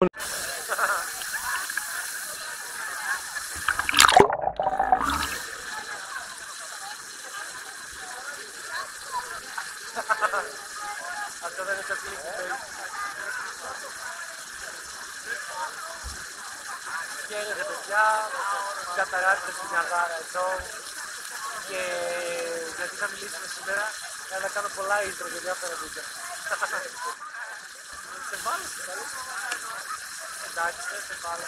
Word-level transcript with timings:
Χαίρετε 0.00 0.14
παιδιά, 17.64 18.04
καταρράτε 18.96 19.50
στην 19.50 19.76
Αγάρα 19.76 20.16
εδώ 20.28 20.48
και 21.68 21.80
γιατί 22.76 22.94
θα 22.96 23.08
μιλήσουμε 23.12 23.46
σήμερα, 23.54 23.84
για 24.28 24.38
να 24.38 24.48
κάνω 24.48 24.68
πολλά 24.76 24.96
intro 25.02 25.26
για 25.32 25.40
διάφορα 25.40 25.74
βίντεο. 25.82 26.04
Σε 28.48 28.54
βάλω, 28.54 28.66
σε 28.74 28.80
βάλω. 28.86 29.04
Εντάξει, 30.48 30.82
δεν 30.90 31.02
σε 31.08 31.16
βάλω. 31.24 31.46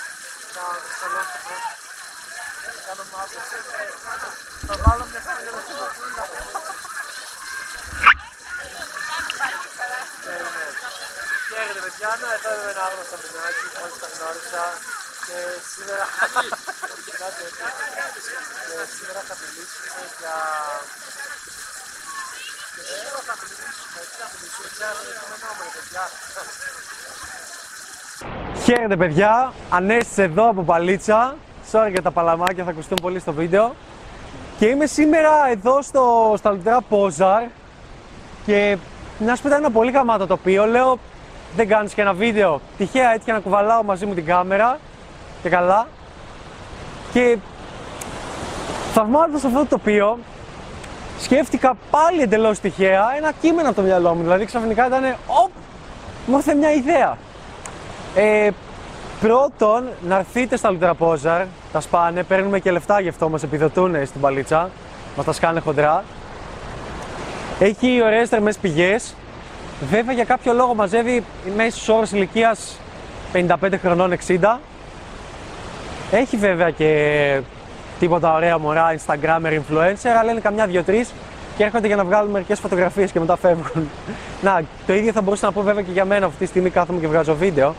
Να 0.56 0.64
χρυσολώ 0.82 1.20
στο 1.28 1.38
πρώτο. 1.44 1.70
Θα 2.64 2.80
κάνω 2.86 3.04
μάπες. 3.12 3.44
Θα 4.68 4.74
βάλω 4.84 5.04
μια 5.10 5.20
χαρά 5.26 5.40
να 5.46 5.62
Ναι, 10.24 10.36
ναι. 10.54 10.66
Χαίρετε 11.48 11.80
παιδιά, 11.84 12.10
ναι, 12.20 12.28
εδώ 12.36 12.50
είμαι 12.56 12.72
ένα 12.74 12.84
Χαίρετε 28.64 28.96
παιδιά, 28.96 29.52
Ανέστης 29.70 30.18
εδώ 30.18 30.48
από 30.48 30.62
Παλίτσα. 30.62 31.36
Sorry 31.72 31.88
για 31.90 32.02
τα 32.02 32.10
παλαμάκια, 32.10 32.64
θα 32.64 32.70
ακουστούν 32.70 32.98
πολύ 33.02 33.18
στο 33.18 33.32
βίντεο. 33.32 33.74
Και 34.58 34.66
είμαι 34.66 34.86
σήμερα 34.86 35.30
εδώ 35.50 35.82
στο, 35.82 36.34
στα 36.36 36.50
Λουτρά 36.50 36.80
Πόζαρ 36.80 37.42
και 38.46 38.76
να 39.18 39.34
σου 39.34 39.42
πω 39.42 39.48
ήταν 39.48 39.60
ένα 39.60 39.70
πολύ 39.70 39.90
γαμάτο 39.90 40.26
τοπίο. 40.26 40.66
Λέω 40.66 40.98
δεν 41.56 41.68
κάνεις 41.68 41.94
και 41.94 42.00
ένα 42.00 42.12
βίντεο. 42.12 42.60
Τυχαία 42.76 43.12
έτυχε 43.12 43.32
να 43.32 43.38
κουβαλάω 43.38 43.82
μαζί 43.82 44.06
μου 44.06 44.14
την 44.14 44.24
κάμερα 44.24 44.78
και 45.42 45.48
καλά. 45.48 45.86
Και 47.12 47.38
θαυμάζοντας 48.92 49.44
αυτό 49.44 49.58
το 49.58 49.66
τοπίο, 49.66 50.18
σκέφτηκα 51.22 51.76
πάλι 51.90 52.22
εντελώς 52.22 52.58
τυχαία 52.58 53.04
ένα 53.16 53.32
κείμενο 53.40 53.68
από 53.68 53.76
το 53.76 53.82
μυαλό 53.82 54.14
μου. 54.14 54.22
Δηλαδή 54.22 54.44
ξαφνικά 54.44 54.86
ήταν, 54.86 55.02
οπ, 55.26 55.50
μου 56.26 56.36
ήρθε 56.36 56.54
μια 56.54 56.72
ιδέα. 56.72 57.18
Ε, 58.14 58.50
πρώτον, 59.20 59.88
να 60.08 60.16
έρθετε 60.16 60.56
στα 60.56 60.70
Λουτραπόζαρ, 60.70 61.44
τα 61.72 61.80
σπάνε, 61.80 62.22
παίρνουμε 62.22 62.58
και 62.58 62.70
λεφτά 62.70 63.00
γι' 63.00 63.08
αυτό, 63.08 63.28
μας 63.28 63.42
επιδοτούν 63.42 64.06
στην 64.06 64.20
παλίτσα, 64.20 64.70
μας 65.16 65.24
τα 65.24 65.32
σκάνε 65.32 65.60
χοντρά. 65.60 66.04
Έχει 67.58 68.02
ωραίες 68.02 68.28
θερμές 68.28 68.56
πηγές, 68.58 69.14
βέβαια 69.90 70.14
για 70.14 70.24
κάποιο 70.24 70.52
λόγο 70.52 70.74
μαζεύει 70.74 71.24
μέσος 71.56 71.88
όρος 71.88 72.12
ηλικίας 72.12 72.78
55 73.32 73.78
χρονών 73.80 74.12
60. 74.12 74.58
Έχει 76.10 76.36
βέβαια 76.36 76.70
και 76.70 77.40
τίποτα 78.00 78.34
ωραία 78.34 78.58
μωρά, 78.58 78.94
Instagrammer, 78.96 79.52
influencer, 79.52 80.14
αλλά 80.20 80.30
είναι 80.30 80.40
καμιά 80.40 80.66
δύο-τρει 80.66 81.06
και 81.56 81.64
έρχονται 81.64 81.86
για 81.86 81.96
να 81.96 82.04
βγάλουν 82.04 82.30
μερικές 82.30 82.60
φωτογραφίες 82.60 83.10
και 83.10 83.20
μετά 83.20 83.36
φεύγουν. 83.36 83.90
να, 84.44 84.62
το 84.86 84.94
ίδιο 84.94 85.12
θα 85.12 85.20
μπορούσα 85.20 85.46
να 85.46 85.52
πω 85.52 85.62
βέβαια 85.62 85.82
και 85.82 85.92
για 85.92 86.04
μένα 86.04 86.26
αυτή 86.26 86.38
τη 86.38 86.46
στιγμή 86.46 86.70
κάθομαι 86.70 87.00
και 87.00 87.06
βγάζω 87.06 87.34
βίντεο 87.34 87.74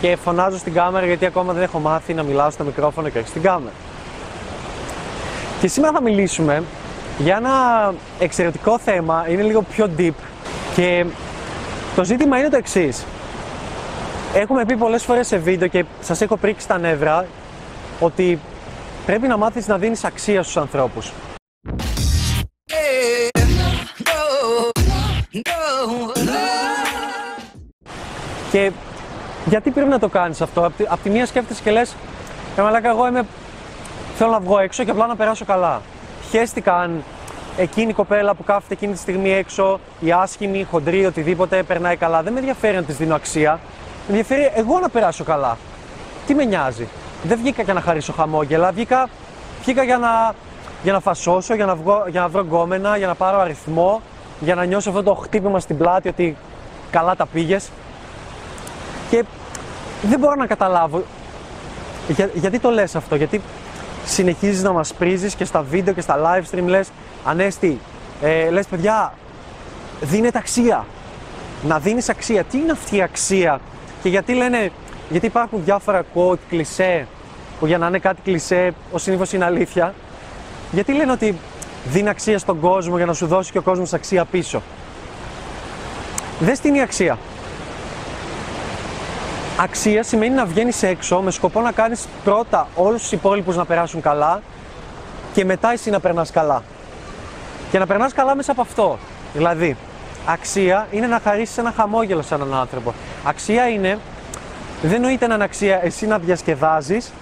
και 0.00 0.16
φωνάζω 0.16 0.58
στην 0.58 0.72
κάμερα 0.72 1.06
γιατί 1.06 1.26
ακόμα 1.26 1.52
δεν 1.52 1.62
έχω 1.62 1.78
μάθει 1.78 2.14
να 2.14 2.22
μιλάω 2.22 2.50
στο 2.50 2.64
μικρόφωνο 2.64 3.08
και 3.08 3.18
όχι 3.18 3.28
στην 3.28 3.42
κάμερα. 3.42 3.74
Και 5.60 5.68
σήμερα 5.68 5.92
θα 5.92 6.02
μιλήσουμε 6.02 6.62
για 7.18 7.36
ένα 7.36 7.50
εξαιρετικό 8.18 8.78
θέμα, 8.78 9.24
είναι 9.28 9.42
λίγο 9.42 9.62
πιο 9.62 9.90
deep 9.98 10.12
και 10.74 11.04
το 11.96 12.04
ζήτημα 12.04 12.38
είναι 12.38 12.48
το 12.48 12.56
εξής. 12.56 13.04
Έχουμε 14.34 14.64
πει 14.64 14.76
πολλές 14.76 15.04
φορές 15.04 15.26
σε 15.26 15.36
βίντεο 15.36 15.68
και 15.68 15.84
σας 16.00 16.20
έχω 16.20 16.36
πρίξει 16.36 16.68
τα 16.68 16.78
νεύρα 16.78 17.26
ότι 18.00 18.38
πρέπει 19.06 19.26
να 19.26 19.36
μάθεις 19.36 19.66
να 19.66 19.78
δίνεις 19.78 20.04
αξία 20.04 20.42
στους 20.42 20.56
ανθρώπους. 20.56 21.12
Και 28.50 28.72
γιατί 29.44 29.70
πρέπει 29.70 29.88
να 29.88 29.98
το 29.98 30.08
κάνεις 30.08 30.40
αυτό; 30.40 30.64
Απ' 30.64 30.76
τη, 30.76 30.84
απ 30.88 31.02
τη 31.02 31.10
μία 31.10 31.26
σκέφτεσαι 31.26 31.62
και 31.62 31.70
λες, 31.70 31.94
«Ε, 32.56 32.62
μαλάκα, 32.62 32.88
εγώ 32.88 33.06
είμαι, 33.06 33.26
θέλω 34.16 34.30
να 34.30 34.40
βγω 34.40 34.58
έξω 34.58 34.84
και 34.84 34.90
απλά 34.90 35.06
να 35.06 35.16
περάσω 35.16 35.44
καλά. 35.44 35.82
Χαίστηκα 36.30 36.76
αν 36.76 37.04
εκείνη 37.56 37.90
η 37.90 37.94
κοπέλα 37.94 38.34
που 38.34 38.44
κάθεται 38.44 38.74
εκείνη 38.74 38.92
τη 38.92 38.98
στιγμή 38.98 39.32
έξω, 39.32 39.80
η 40.00 40.12
άσχημη, 40.12 40.58
η 40.58 40.64
χοντρή, 40.64 41.06
οτιδήποτε, 41.06 41.62
περνάει 41.62 41.96
καλά. 41.96 42.22
Δεν 42.22 42.32
με 42.32 42.38
ενδιαφέρει 42.38 42.76
να 42.76 42.82
της 42.82 42.96
δίνω 42.96 43.14
αξία. 43.14 43.60
Με 44.08 44.16
ενδιαφέρει 44.16 44.52
εγώ 44.54 44.78
να 44.78 44.88
περάσω 44.88 45.24
καλά. 45.24 45.58
Τι 46.26 46.34
με 46.34 46.44
νοιάζει; 46.44 46.88
Δεν 47.22 47.38
βγήκα 47.38 47.62
για 47.62 47.74
να 47.74 47.80
χαρίσω 47.80 48.12
χαμόγελα, 48.12 48.72
βγήκα, 48.72 49.08
βγήκα 49.62 49.82
για, 49.82 49.98
να, 49.98 50.34
για 50.82 50.92
να 50.92 51.00
φασώσω, 51.00 51.54
για 51.54 51.66
να, 51.66 51.74
βγω, 51.74 52.04
για 52.08 52.20
να 52.20 52.28
βρω 52.28 52.40
γκόμενα, 52.40 52.96
για 52.96 53.06
να 53.06 53.14
πάρω 53.14 53.40
αριθμό, 53.40 54.00
για 54.40 54.54
να 54.54 54.64
νιώσω 54.64 54.88
αυτό 54.90 55.02
το 55.02 55.14
χτύπημα 55.14 55.60
στην 55.60 55.76
πλάτη 55.76 56.08
ότι 56.08 56.36
καλά 56.90 57.16
τα 57.16 57.26
πήγες. 57.26 57.70
Και 59.10 59.24
δεν 60.02 60.18
μπορώ 60.18 60.34
να 60.34 60.46
καταλάβω 60.46 61.02
για, 62.08 62.30
γιατί 62.34 62.58
το 62.58 62.70
λες 62.70 62.96
αυτό, 62.96 63.16
γιατί 63.16 63.40
συνεχίζεις 64.04 64.62
να 64.62 64.72
μας 64.72 64.94
πρίζεις 64.94 65.34
και 65.34 65.44
στα 65.44 65.62
βίντεο 65.62 65.94
και 65.94 66.00
στα 66.00 66.18
live 66.24 66.54
stream 66.54 66.64
λες 66.66 66.88
Ανέστη, 67.24 67.80
ε, 68.22 68.50
λες 68.50 68.66
παιδιά, 68.66 69.12
δίνετε 70.00 70.38
αξία. 70.38 70.86
Να 71.62 71.78
δίνεις 71.78 72.08
αξία. 72.08 72.44
Τι 72.44 72.58
είναι 72.58 72.72
αυτή 72.72 72.96
η 72.96 73.02
αξία 73.02 73.60
και 74.02 74.08
γιατί 74.08 74.34
λένε, 74.34 74.70
γιατί 75.12 75.26
υπάρχουν 75.26 75.64
διάφορα 75.64 76.02
quote, 76.14 76.38
κλισέ, 76.48 77.06
που 77.58 77.66
για 77.66 77.78
να 77.78 77.86
είναι 77.86 77.98
κάτι 77.98 78.20
κλισέ, 78.24 78.74
ο 78.92 78.98
συνήθως 78.98 79.32
είναι 79.32 79.44
αλήθεια. 79.44 79.94
Γιατί 80.72 80.92
λένε 80.92 81.12
ότι 81.12 81.38
δίνει 81.84 82.08
αξία 82.08 82.38
στον 82.38 82.60
κόσμο 82.60 82.96
για 82.96 83.06
να 83.06 83.12
σου 83.12 83.26
δώσει 83.26 83.52
και 83.52 83.58
ο 83.58 83.62
κόσμος 83.62 83.92
αξία 83.92 84.24
πίσω. 84.24 84.62
Δες 86.40 86.60
τι 86.60 86.68
είναι 86.68 86.78
η 86.78 86.80
αξία. 86.80 87.18
Αξία 89.56 90.02
σημαίνει 90.02 90.34
να 90.34 90.44
βγαίνεις 90.44 90.82
έξω 90.82 91.20
με 91.20 91.30
σκοπό 91.30 91.60
να 91.60 91.72
κάνεις 91.72 92.06
πρώτα 92.24 92.68
όλους 92.74 93.00
τους 93.02 93.12
υπόλοιπους 93.12 93.56
να 93.56 93.64
περάσουν 93.64 94.00
καλά 94.00 94.42
και 95.32 95.44
μετά 95.44 95.72
εσύ 95.72 95.90
να 95.90 96.00
περνάς 96.00 96.30
καλά. 96.30 96.62
Και 97.70 97.78
να 97.78 97.86
περνάς 97.86 98.12
καλά 98.12 98.34
μέσα 98.34 98.52
από 98.52 98.60
αυτό. 98.60 98.98
Δηλαδή, 99.34 99.76
αξία 100.26 100.86
είναι 100.90 101.06
να 101.06 101.20
χαρίσεις 101.24 101.58
ένα 101.58 101.72
χαμόγελο 101.76 102.22
σε 102.22 102.34
έναν 102.34 102.54
άνθρωπο. 102.54 102.94
Αξία 103.24 103.68
είναι, 103.68 103.98
δεν 104.82 105.00
νοείται 105.00 105.26
να 105.26 105.34
είναι 105.34 105.44
αξία 105.44 105.80
εσύ 105.84 106.06
να 106.06 106.18
διασκεδάζεις, 106.18 107.12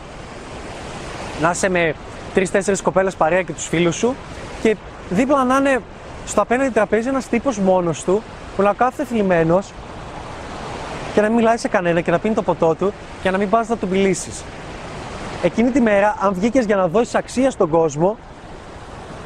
να 1.40 1.50
είσαι 1.50 1.68
με 1.68 1.94
τρει-τέσσερι 2.34 2.82
κοπέλες 2.82 3.14
παρέα 3.14 3.42
και 3.42 3.52
τους 3.52 3.66
φίλους 3.66 3.96
σου 3.96 4.14
και 4.62 4.76
δίπλα 5.10 5.44
να 5.44 5.56
είναι 5.56 5.80
στο 6.26 6.40
απέναντι 6.40 6.70
τραπέζι 6.70 7.08
ένας 7.08 7.28
τύπος 7.28 7.58
μόνος 7.58 8.04
του 8.04 8.22
που 8.56 8.62
να 8.62 8.72
κάθεται 8.72 9.04
θλιμμένος 9.04 9.72
και 11.14 11.20
να 11.20 11.26
μην 11.26 11.36
μιλάει 11.36 11.56
σε 11.56 11.68
κανένα 11.68 12.00
και 12.00 12.10
να 12.10 12.18
πίνει 12.18 12.34
το 12.34 12.42
ποτό 12.42 12.74
του 12.74 12.92
και 13.22 13.30
να 13.30 13.38
μην 13.38 13.48
πας 13.50 13.68
να 13.68 13.76
του 13.76 13.88
μιλήσεις. 13.88 14.44
Εκείνη 15.42 15.70
τη 15.70 15.80
μέρα, 15.80 16.16
αν 16.20 16.34
βγήκες 16.34 16.64
για 16.64 16.76
να 16.76 16.88
δώσεις 16.88 17.14
αξία 17.14 17.50
στον 17.50 17.68
κόσμο, 17.70 18.16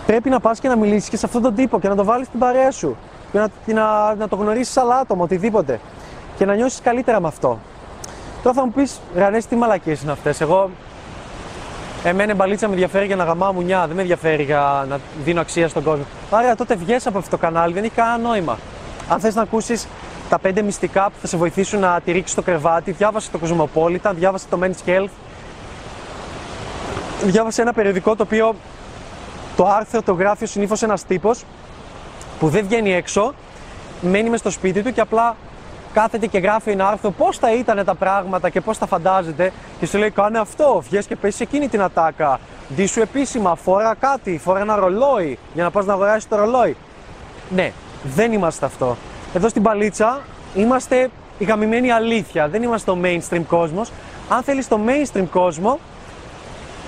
πρέπει 0.07 0.29
να 0.31 0.41
πας 0.41 0.61
και 0.61 0.69
να 0.69 0.77
μιλήσεις 0.77 1.09
και 1.09 1.17
σε 1.17 1.27
αυτόν 1.27 1.43
τον 1.43 1.55
τύπο 1.55 1.81
και 1.81 1.89
να 1.89 1.95
το 1.95 2.05
βάλεις 2.05 2.27
στην 2.27 2.39
παρέα 2.39 2.71
σου. 2.71 2.97
Και 3.33 3.39
να, 3.39 3.49
και 3.67 3.73
να, 3.73 4.15
να 4.15 4.29
το 4.29 4.37
γνωρίσεις 4.37 4.73
σαν 4.73 4.93
άτομο, 4.93 5.23
οτιδήποτε. 5.23 5.81
Και 6.37 6.45
να 6.45 6.55
νιώσεις 6.55 6.81
καλύτερα 6.81 7.21
με 7.21 7.27
αυτό. 7.27 7.59
Τώρα 8.45 8.57
θα 8.57 8.65
μου 8.65 8.73
πεις, 8.73 9.01
Ρανέ, 9.15 9.39
τι 9.39 9.57
μαλακίες 9.57 10.03
είναι 10.03 10.13
αυτές. 10.13 10.41
Εγώ 10.41 10.71
Εμένα 12.05 12.33
η 12.33 12.35
μπαλίτσα 12.35 12.67
με 12.67 12.73
ενδιαφέρει 12.73 13.07
για 13.07 13.17
να 13.17 13.25
γαμάω 13.25 13.53
μουνιά, 13.53 13.87
δεν 13.87 13.97
με 13.97 14.01
ενδιαφέρει 14.01 14.43
για 14.43 14.87
να 14.89 14.99
δίνω 15.25 15.41
αξία 15.41 15.69
στον 15.69 15.83
κόσμο. 15.83 16.05
Άρα 16.31 16.55
τότε 16.55 16.75
βγες 16.75 17.07
από 17.07 17.19
αυτό 17.19 17.31
το 17.31 17.37
κανάλι, 17.37 17.73
δεν 17.73 17.85
έχει 17.85 17.93
κανένα 17.95 18.19
νόημα. 18.29 18.59
Αν 19.09 19.21
θες 19.21 19.35
να 19.35 19.43
ακούσεις 19.43 19.87
τα 20.29 20.39
πέντε 20.39 20.63
μυστικά 20.63 21.05
που 21.05 21.15
θα 21.21 21.27
σε 21.27 21.37
βοηθήσουν 21.37 21.81
να 21.81 22.01
τη 22.05 22.13
ρίξεις 22.13 22.33
στο 22.33 22.43
κρεβάτι, 22.43 22.91
διάβασε 22.91 23.31
το 23.31 23.39
Cosmopolitan, 23.43 24.13
διάβασε 24.15 24.47
το 24.51 24.59
Men's 24.63 24.89
Health, 24.89 25.09
διάβασε 27.25 27.63
ένα 27.63 27.73
περιοδικό 27.73 28.17
το 28.17 28.23
οποίο 28.23 28.55
το 29.57 29.67
άρθρο 29.67 30.03
το 30.03 30.13
γράφει 30.13 30.45
ο 30.45 30.47
συνήθως 30.47 30.83
ένας 30.83 31.05
τύπος 31.05 31.45
που 32.39 32.49
δεν 32.49 32.67
βγαίνει 32.67 32.93
έξω, 32.93 33.35
μένει 34.01 34.31
μες 34.31 34.41
στο 34.41 34.51
σπίτι 34.51 34.83
του 34.83 34.93
και 34.93 35.01
απλά 35.01 35.37
κάθεται 35.95 36.27
και 36.27 36.39
γράφει 36.39 36.71
ένα 36.71 36.89
άρθρο 36.89 37.11
πώς 37.11 37.39
θα 37.39 37.53
ήταν 37.55 37.85
τα 37.85 37.95
πράγματα 37.95 38.49
και 38.49 38.61
πώς 38.61 38.79
τα 38.79 38.87
φαντάζεται 38.87 39.53
και 39.81 39.87
σου 39.87 39.99
λέει: 39.99 40.11
Κάνε 40.11 40.39
αυτό, 40.39 40.83
βγες 40.89 41.07
και 41.07 41.17
πέσει 41.17 41.43
εκείνη 41.43 41.69
την 41.69 41.83
ατάκα. 41.83 42.41
Ντύσου 42.75 43.01
επίσημα, 43.01 43.55
φόρα 43.55 43.95
κάτι, 44.01 44.39
φόρα 44.39 44.61
ένα 44.61 44.77
ρολόι 44.77 45.39
για 45.55 45.63
να 45.63 45.71
πας 45.71 45.87
να 45.87 45.93
αγοράσεις 45.93 46.29
το 46.29 46.37
ρολόι. 46.37 46.77
Ναι, 47.51 47.73
δεν 48.05 48.33
είμαστε 48.33 48.67
αυτό. 48.67 48.97
Εδώ 49.35 49.49
στην 49.49 49.63
παλίτσα 49.63 50.21
είμαστε 50.55 51.11
η 51.39 51.45
γαμημένη 51.45 51.91
αλήθεια. 51.91 52.49
Δεν 52.49 52.63
είμαστε 52.63 52.91
στο 52.91 53.01
mainstream 53.03 53.43
κόσμος. 53.49 53.93
Αν 54.29 54.43
θέλεις 54.43 54.69
το 54.69 54.81
mainstream 54.87 55.27
κόσμο, 55.31 55.79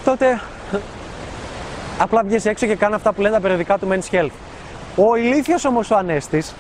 τότε 0.04 0.40
απλά 1.98 2.22
βγες 2.24 2.44
έξω 2.44 2.66
και 2.66 2.76
κάνει 2.76 2.94
αυτά 2.94 3.12
που 3.12 3.20
λένε 3.20 3.34
τα 3.34 3.40
περιοδικά 3.40 3.78
του 3.78 3.88
Men's 3.90 4.14
Health. 4.14 4.30
Ο 4.96 5.16
ηλίθιος 5.16 5.64
όμως 5.64 5.90
ο 5.90 5.96
Ανέστης 5.96 6.54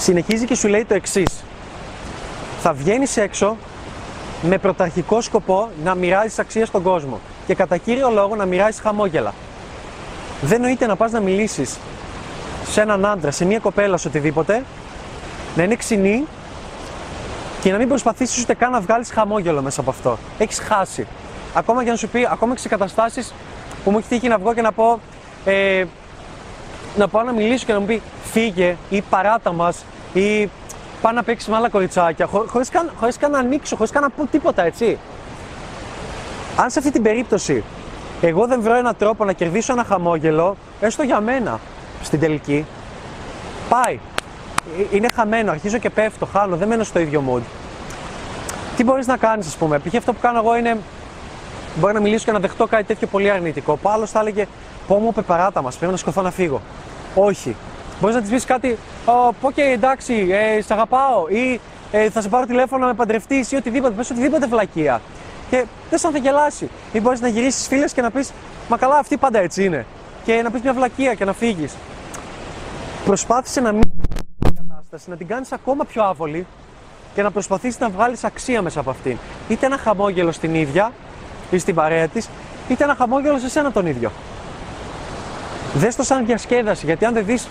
συνεχίζει 0.00 0.44
και 0.44 0.54
σου 0.54 0.68
λέει 0.68 0.84
το 0.84 0.94
εξής. 0.94 1.44
Θα 2.60 2.72
βγαίνεις 2.72 3.16
έξω 3.16 3.56
με 4.42 4.58
πρωταρχικό 4.58 5.20
σκοπό 5.20 5.70
να 5.84 5.94
μοιράζεις 5.94 6.38
αξία 6.38 6.66
στον 6.66 6.82
κόσμο 6.82 7.20
και 7.46 7.54
κατά 7.54 7.76
κύριο 7.76 8.10
λόγο 8.10 8.36
να 8.36 8.44
μοιράζεις 8.44 8.80
χαμόγελα. 8.80 9.34
Δεν 10.42 10.60
νοείται 10.60 10.86
να 10.86 10.96
πας 10.96 11.12
να 11.12 11.20
μιλήσεις 11.20 11.78
σε 12.66 12.80
έναν 12.80 13.06
άντρα, 13.06 13.30
σε 13.30 13.44
μια 13.44 13.58
κοπέλα, 13.58 13.96
σε 13.96 14.08
οτιδήποτε, 14.08 14.64
να 15.56 15.62
είναι 15.62 15.76
ξινή 15.76 16.24
και 17.60 17.72
να 17.72 17.78
μην 17.78 17.88
προσπαθήσεις 17.88 18.42
ούτε 18.42 18.54
καν 18.54 18.70
να 18.70 18.80
βγάλεις 18.80 19.10
χαμόγελο 19.10 19.62
μέσα 19.62 19.80
από 19.80 19.90
αυτό. 19.90 20.18
Έχεις 20.38 20.58
χάσει. 20.58 21.06
Ακόμα 21.54 21.84
και 21.84 21.90
να 21.90 21.96
σου 21.96 22.08
πει, 22.08 22.28
ακόμα 22.30 22.54
και 22.54 22.60
σε 22.60 22.68
καταστάσεις 22.68 23.34
που 23.84 23.90
μου 23.90 23.98
έχει 23.98 24.08
τύχει 24.08 24.28
να 24.28 24.38
βγω 24.38 24.54
και 24.54 24.62
να 24.62 24.72
πω. 24.72 25.00
Ε, 25.44 25.84
να 26.96 27.08
πάω 27.08 27.22
να 27.22 27.32
μιλήσω 27.32 27.64
και 27.66 27.72
να 27.72 27.80
μου 27.80 27.86
πει 27.86 28.02
φύγε 28.24 28.76
ή 28.90 29.00
παράτα 29.00 29.52
μας 29.52 29.84
ή 30.12 30.50
πάω 31.00 31.12
να 31.12 31.22
παίξει 31.22 31.50
με 31.50 31.56
άλλα 31.56 31.68
κοριτσάκια, 31.68 32.26
χω, 32.26 32.44
χωρίς, 32.48 32.68
καν, 32.68 32.90
χωρίς 33.00 33.16
καν 33.16 33.30
να 33.30 33.38
ανοίξω, 33.38 33.76
χωρίς 33.76 33.92
καν 33.92 34.02
να 34.02 34.10
πω 34.10 34.26
τίποτα, 34.26 34.64
έτσι. 34.64 34.98
Αν 36.56 36.70
σε 36.70 36.78
αυτή 36.78 36.90
την 36.90 37.02
περίπτωση 37.02 37.64
εγώ 38.20 38.46
δεν 38.46 38.60
βρω 38.60 38.74
έναν 38.74 38.96
τρόπο 38.98 39.24
να 39.24 39.32
κερδίσω 39.32 39.72
ένα 39.72 39.84
χαμόγελο, 39.84 40.56
έστω 40.80 41.02
για 41.02 41.20
μένα, 41.20 41.60
στην 42.02 42.20
τελική, 42.20 42.66
πάει. 43.68 43.98
Ε, 44.78 44.96
είναι 44.96 45.08
χαμένο, 45.14 45.50
αρχίζω 45.50 45.78
και 45.78 45.90
πέφτω, 45.90 46.26
χάνω, 46.26 46.56
δεν 46.56 46.68
μένω 46.68 46.84
στο 46.84 46.98
ίδιο 46.98 47.24
mood. 47.28 47.42
Τι 48.76 48.84
μπορείς 48.84 49.06
να 49.06 49.16
κάνεις, 49.16 49.46
ας 49.46 49.56
πούμε; 49.56 49.78
Π.χ. 49.78 49.94
αυτό 49.94 50.12
που 50.12 50.20
κάνω 50.20 50.38
εγώ 50.38 50.56
είναι, 50.56 50.76
μπορεί 51.74 51.94
να 51.94 52.00
μιλήσω 52.00 52.24
και 52.24 52.32
να 52.32 52.38
δεχτώ 52.38 52.66
κάτι 52.66 52.84
τέτοιο 52.84 53.06
πολύ 53.06 53.30
αρνητικό. 53.30 53.78
Ο 53.82 53.90
άλλο 53.90 54.06
θα 54.06 54.20
έλεγε, 54.20 54.44
πω 54.44 54.50
μου 54.98 55.08
είπε 55.10 55.22
παράτα 55.22 55.62
μας, 55.62 55.76
πρέπει 55.76 55.92
να 55.92 55.98
σκοθώ 55.98 56.22
να 56.22 56.30
φύγω. 56.30 56.60
Όχι. 57.14 57.56
Μπορείς 58.00 58.16
να 58.16 58.22
της 58.22 58.30
πεις 58.30 58.44
κάτι, 58.44 58.78
πω 59.40 59.50
και 59.50 59.62
εντάξει, 59.62 60.28
ε, 60.30 60.62
σε 60.62 60.72
αγαπάω 60.72 61.28
ή 61.28 61.60
ε, 61.90 62.10
θα 62.10 62.20
σε 62.20 62.28
πάρω 62.28 62.46
τηλέφωνο 62.46 62.80
να 62.80 62.86
με 62.86 62.94
παντρευτείς 62.94 63.52
ή 63.52 63.56
οτιδήποτε. 63.56 63.94
Πες 63.94 64.10
οτιδήποτε 64.10 64.46
βλακεία. 64.46 65.00
Και 65.50 65.64
δεν 65.90 65.98
σαν 65.98 66.12
θα 66.12 66.18
γελάσει. 66.18 66.70
Ή 66.92 67.00
μπορείς 67.00 67.20
να 67.20 67.28
γυρίσεις 67.28 67.66
φίλες 67.66 67.92
και 67.92 68.02
να 68.02 68.10
πεις, 68.10 68.32
Μα 68.68 68.76
καλά, 68.76 68.96
αυτή 68.98 69.16
πάντα 69.16 69.38
έτσι 69.38 69.64
είναι. 69.64 69.86
Και 70.24 70.42
να 70.42 70.50
πεις 70.50 70.62
μια 70.62 70.72
βλακεία 70.72 71.14
και 71.14 71.24
να 71.24 71.32
φύγεις. 71.32 71.74
Προσπάθησε 73.04 73.60
να 73.60 73.72
μην 73.72 73.82
την 74.38 74.54
κατάσταση, 74.54 75.10
να 75.10 75.16
την 75.16 75.26
κάνεις 75.26 75.52
ακόμα 75.52 75.84
πιο 75.84 76.04
άβολη 76.04 76.46
και 77.14 77.22
να 77.22 77.30
προσπαθήσεις 77.30 77.78
να 77.78 77.88
βγάλεις 77.88 78.24
αξία 78.24 78.62
μέσα 78.62 78.80
από 78.80 78.90
αυτήν. 78.90 79.16
Είτε 79.48 79.66
ένα 79.66 79.78
χαμόγελο 79.78 80.32
στην 80.32 80.54
ίδια 80.54 80.92
ή 81.50 81.58
στην 81.58 81.74
παρέα 81.74 82.08
της, 82.08 82.28
είτε 82.68 82.84
ένα 82.84 82.94
χαμόγελο 82.94 83.38
σε 83.38 83.48
σένα 83.48 83.72
τον 83.72 83.86
ίδιο. 83.86 84.10
Δες 85.74 85.96
το 85.96 86.02
σαν 86.02 86.26
διασκέδαση, 86.26 86.86
γιατί 86.86 87.04
αν 87.04 87.14
δεν 87.14 87.24
δεις 87.24 87.48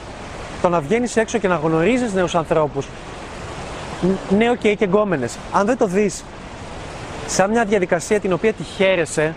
το 0.62 0.70
να 0.70 0.80
βγαίνεις 0.80 1.16
έξω 1.16 1.38
και 1.38 1.48
να 1.48 1.56
γνωρίζεις 1.56 2.14
νέους 2.14 2.36
ανθρώπους, 2.36 2.88
ναι, 4.38 4.50
OK, 4.50 4.60
okay, 4.64 4.74
και 4.78 4.86
γκόμενες, 4.86 5.38
αν 5.52 5.66
δεν 5.66 5.78
το 5.78 5.86
δεις 5.86 6.24
σαν 7.28 7.50
μια 7.50 7.66
διαδικασία 7.66 8.20
την 8.20 8.34
οποία 8.34 8.54
τη 8.54 8.64
χαίρεσαι 8.64 9.36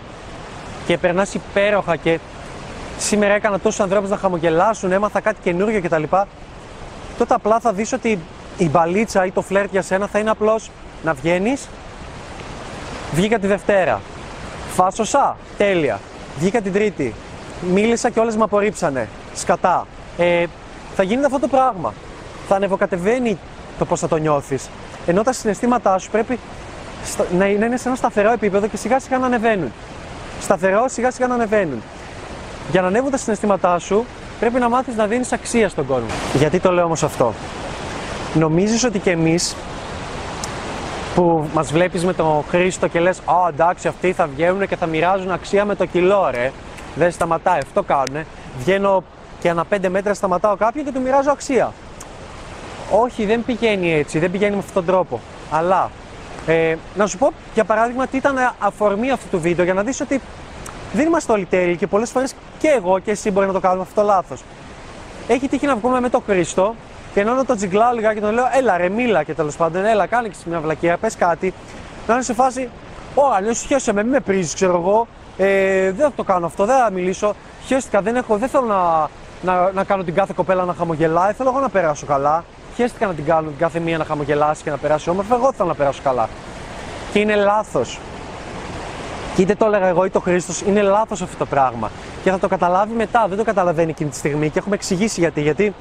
και 0.87 0.99
περνάς 0.99 1.35
υπέροχα 1.35 1.97
και 1.97 2.19
σήμερα 2.99 3.35
έκανα 3.35 3.59
τόσους 3.59 3.81
ανθρώπους 3.81 4.11
να 4.11 4.17
χαμογελάσουν, 4.17 4.93
έμαθα 4.93 5.21
κάτι 5.21 5.37
καινούριο 5.43 5.81
κτλ. 5.81 6.03
Τότε 7.19 7.35
απλά 7.35 7.61
θα 7.61 7.73
δεις 7.73 7.93
ότι 7.93 8.19
η 8.59 8.69
μπαλίτσα 8.69 9.27
ή 9.27 9.31
το 9.31 9.43
φλερτ 9.43 9.71
για 9.71 9.83
σένα 9.83 10.07
θα 10.07 10.19
είναι 10.19 10.31
απλώς 10.31 10.71
να 11.05 11.13
βγαίνεις, 11.13 11.69
βγήκα 13.13 13.39
τη 13.39 13.47
Δευτέρα, 13.47 14.01
φάσωσα, 14.75 15.37
τέλεια, 15.59 16.01
βγήκα 16.39 16.61
την 16.61 16.73
Τρίτη, 16.73 17.15
μίλησα 17.71 18.11
και 18.11 18.21
όλες 18.21 18.37
με 18.37 18.43
απορρίψανε. 18.43 19.09
Σκατά. 19.35 19.87
Ε, 20.19 20.45
θα 20.95 21.03
γίνεται 21.03 21.27
αυτό 21.27 21.39
το 21.39 21.49
πράγμα. 21.49 21.93
Θα 22.49 22.55
ανεβοκατεβαίνει 22.55 23.39
το 23.79 23.85
πώς 23.85 24.01
θα 24.01 24.09
το 24.09 24.17
νιώθεις. 24.17 24.69
Ενώ 25.07 25.23
τα 25.23 25.33
συναισθήματά 25.33 25.99
σου 25.99 26.11
πρέπει 26.11 26.39
να 27.39 27.47
είναι 27.47 27.77
σε 27.77 27.89
ένα 27.89 27.97
σταθερό 27.97 28.33
επίπεδο 28.33 28.67
και 28.67 28.77
σιγά 28.77 29.01
σιγά 29.01 29.19
να 29.19 29.27
ανεβαίνουν. 29.27 29.73
Σταθερό 30.41 30.85
σιγά 30.89 31.11
σιγά 31.11 31.27
να 31.27 31.35
ανεβαίνουν. 31.35 31.83
Για 32.71 32.81
να 32.81 32.87
ανέβουν 32.87 33.11
τα 33.11 33.17
συναισθήματά 33.17 33.79
σου 33.79 34.05
πρέπει 34.41 34.59
να 34.59 34.69
μάθεις 34.69 34.97
να 34.97 35.07
δίνεις 35.07 35.33
αξία 35.33 35.69
στον 35.69 35.87
κόσμο. 35.87 36.07
Γιατί 36.35 36.61
το 36.61 36.73
λέω 36.73 36.85
όμως 36.85 37.03
αυτό. 37.03 37.33
Νομίζεις 38.35 38.85
ότι 38.85 38.99
και 38.99 39.11
εμείς 39.11 39.57
που 41.15 41.49
μας 41.55 41.73
βλέπεις 41.73 42.05
με 42.05 42.13
τον 42.13 42.45
Χρήστο 42.49 42.89
και 42.89 43.01
λες 43.01 43.19
«Α, 43.19 43.49
εντάξει, 43.49 43.89
αυτοί 43.89 44.13
θα 44.13 44.27
βγαίνουν 44.27 44.67
και 44.69 44.77
θα 44.77 44.87
μοιράζουν 44.87 45.31
αξία 45.31 45.65
με 45.65 45.75
το 45.75 45.87
κιλό, 45.87 46.29
ρε» 46.31 46.53
δεν 46.95 47.11
σταματάει, 47.11 47.59
αυτό 47.59 47.83
κάνουνε. 47.83 48.27
Βγαίνω 48.59 49.05
και 49.41 49.51
ανά 49.51 49.65
πέντε 49.65 49.89
μέτρα 49.89 50.15
σταματάω 50.15 50.57
κάποιον 50.57 50.85
και 50.85 50.93
του 50.93 51.01
μοιράζω 51.01 51.31
αξία. 51.31 51.73
Όχι, 52.91 53.25
δεν 53.25 53.45
πηγαίνει 53.45 53.93
έτσι, 53.93 54.19
δεν 54.19 54.31
πηγαίνει 54.31 54.53
με 54.53 54.59
αυτόν 54.59 54.75
τον 54.75 54.95
τρόπο. 54.95 55.21
Αλλά 55.51 55.91
ε, 56.47 56.77
να 56.97 57.07
σου 57.07 57.19
πω 57.19 57.33
για 57.55 57.65
παράδειγμα 57.65 58.07
τι 58.07 58.17
ήταν 58.17 58.37
αφορμή 58.59 59.11
αυτού 59.11 59.29
του 59.29 59.41
βίντεο 59.41 59.65
για 59.65 59.75
να 59.75 59.83
δεις 59.83 60.01
ότι 60.01 60.21
δεν 60.93 61.07
είμαστε 61.07 61.33
όλοι 61.33 61.45
τέλειοι 61.45 61.77
και 61.77 61.87
πολλές 61.87 62.11
φορές 62.11 62.35
και 62.59 62.69
εγώ 62.69 62.99
και 62.99 63.11
εσύ 63.11 63.31
μπορεί 63.31 63.47
να 63.47 63.53
το 63.53 63.61
κάνουμε 63.61 63.83
αυτό 63.83 64.01
το 64.01 64.07
λάθος. 64.07 64.43
Έχει 65.29 65.49
τύχει 65.49 65.67
να 65.67 65.77
βγούμε 65.77 66.01
με 66.01 66.09
τον 66.09 66.23
Χρήστο 66.27 66.75
και 67.15 67.21
ενώ 67.21 67.35
να 67.35 67.45
το 67.45 67.57
τζιγκλάω 67.57 67.95
λιγάκι 67.95 68.15
και 68.15 68.21
τον 68.21 68.35
λέω 68.35 68.45
Έλα 68.53 68.77
ρε, 68.77 68.89
μίλα 68.89 69.23
και 69.23 69.35
τέλος 69.35 69.57
πάντων, 69.57 69.85
έλα, 69.85 70.07
κάνε 70.07 70.29
και 70.29 70.37
μια 70.45 70.61
βλακία, 70.61 70.97
πες 70.97 71.17
κάτι. 71.17 71.55
Να 72.07 72.15
είναι 72.15 72.23
σε 72.23 72.35
φάση, 72.35 72.69
Ωρα, 73.15 73.41
ναι, 73.41 73.53
σου 73.55 73.95
με, 73.95 74.03
μην 74.03 74.13
με 74.13 74.21
πρίζεις, 74.21 74.55
ξέρω 74.55 74.77
εγώ. 74.77 75.07
Ε, 75.45 75.93
δεν 75.93 76.07
θα 76.07 76.13
το 76.17 76.23
κάνω 76.23 76.47
αυτό, 76.47 76.65
δεν 76.65 76.79
θα 76.79 76.91
μιλήσω. 76.91 77.35
Χαίστηκα, 77.67 78.01
δεν, 78.01 78.17
έχω, 78.17 78.37
δεν 78.37 78.49
θέλω 78.49 78.67
να, 78.67 79.09
να, 79.43 79.71
να 79.73 79.85
κάνω 79.85 80.03
την 80.03 80.15
κάθε 80.15 80.33
κοπέλα 80.37 80.65
να 80.65 80.75
χαμογελάει. 80.75 81.33
Θέλω 81.33 81.49
εγώ 81.49 81.61
να 81.61 81.69
περάσω 81.69 82.07
καλά. 82.07 82.45
Χαίστηκα 82.77 83.07
να 83.07 83.13
την 83.13 83.25
κάνω 83.25 83.49
την 83.49 83.59
κάθε 83.59 83.79
μία 83.79 83.99
να 83.99 84.05
χαμογελάσει 84.05 84.63
και 84.63 84.71
να 84.71 84.77
περάσει 84.77 85.11
όμορφα. 85.11 85.35
Εγώ 85.35 85.53
θέλω 85.53 85.69
να 85.69 85.75
περάσω 85.75 86.01
καλά. 86.03 86.29
Και 87.13 87.19
είναι 87.19 87.35
λάθος. 87.35 87.99
Και 89.35 89.43
είτε 89.43 89.55
το 89.55 89.67
έλεγα 89.67 89.87
εγώ 89.87 90.05
είτε 90.05 90.19
ο 90.19 90.21
Χρήστος, 90.21 90.61
είναι 90.61 90.83
λάθος 90.83 91.23
αυτό 91.23 91.37
το 91.37 91.47
πράγμα. 91.47 91.91
Και 92.23 92.31
θα 92.31 92.39
το 92.39 92.49
καταλάβει 92.49 92.95
μετά. 92.95 93.27
Δεν 93.29 93.39
το 93.39 93.45
καταλαβαίνει 93.45 93.91
εκείνη 93.91 94.11
τη 94.11 94.17
στιγμή. 94.17 94.51
Και 94.51 94.59
έχουμε 94.59 94.75
εξηγήσει 94.75 95.21
γιατί. 95.21 95.41
Γιατί 95.41 95.75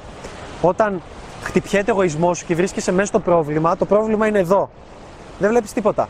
όταν 0.62 1.02
χτυπιέται 1.42 1.90
ο 1.90 1.94
εγωισμός 1.94 2.38
σου 2.38 2.46
και 2.46 2.54
βρίσκεσαι 2.54 2.92
μέσα 2.92 3.06
στο 3.06 3.20
πρόβλημα, 3.20 3.76
το 3.76 3.84
πρόβλημα 3.84 4.26
είναι 4.26 4.38
εδώ. 4.38 4.70
Δεν 5.38 5.50
βλέπεις 5.50 5.72
τίποτα 5.72 6.08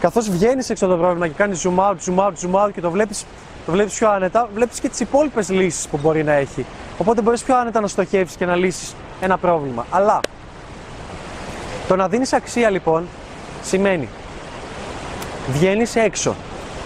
καθώς 0.00 0.30
βγαίνεις 0.30 0.70
έξω 0.70 0.84
από 0.84 0.94
το 0.94 1.00
πρόβλημα 1.00 1.26
και 1.26 1.34
κάνεις 1.36 1.66
zoom 1.66 1.78
out, 1.78 1.94
zoom 2.06 2.18
out, 2.18 2.32
zoom 2.42 2.64
out 2.64 2.72
και 2.74 2.80
το 2.80 2.90
βλέπεις 2.90 3.26
το 3.66 3.72
βλέπεις 3.72 3.94
πιο 3.94 4.10
άνετα, 4.10 4.48
βλέπεις 4.54 4.80
και 4.80 4.88
τις 4.88 5.00
υπόλοιπες 5.00 5.48
λύσεις 5.50 5.88
που 5.88 5.98
μπορεί 6.02 6.24
να 6.24 6.32
έχει. 6.32 6.66
Οπότε 6.98 7.20
μπορείς 7.22 7.42
πιο 7.42 7.56
άνετα 7.58 7.80
να 7.80 7.86
στοχεύσεις 7.86 8.36
και 8.36 8.46
να 8.46 8.56
λύσεις 8.56 8.94
ένα 9.20 9.38
πρόβλημα. 9.38 9.86
Αλλά 9.90 10.20
το 11.88 11.96
να 11.96 12.08
δίνεις 12.08 12.32
αξία 12.32 12.70
λοιπόν 12.70 13.06
σημαίνει 13.62 14.08
βγαίνεις 15.48 15.96
έξω. 15.96 16.34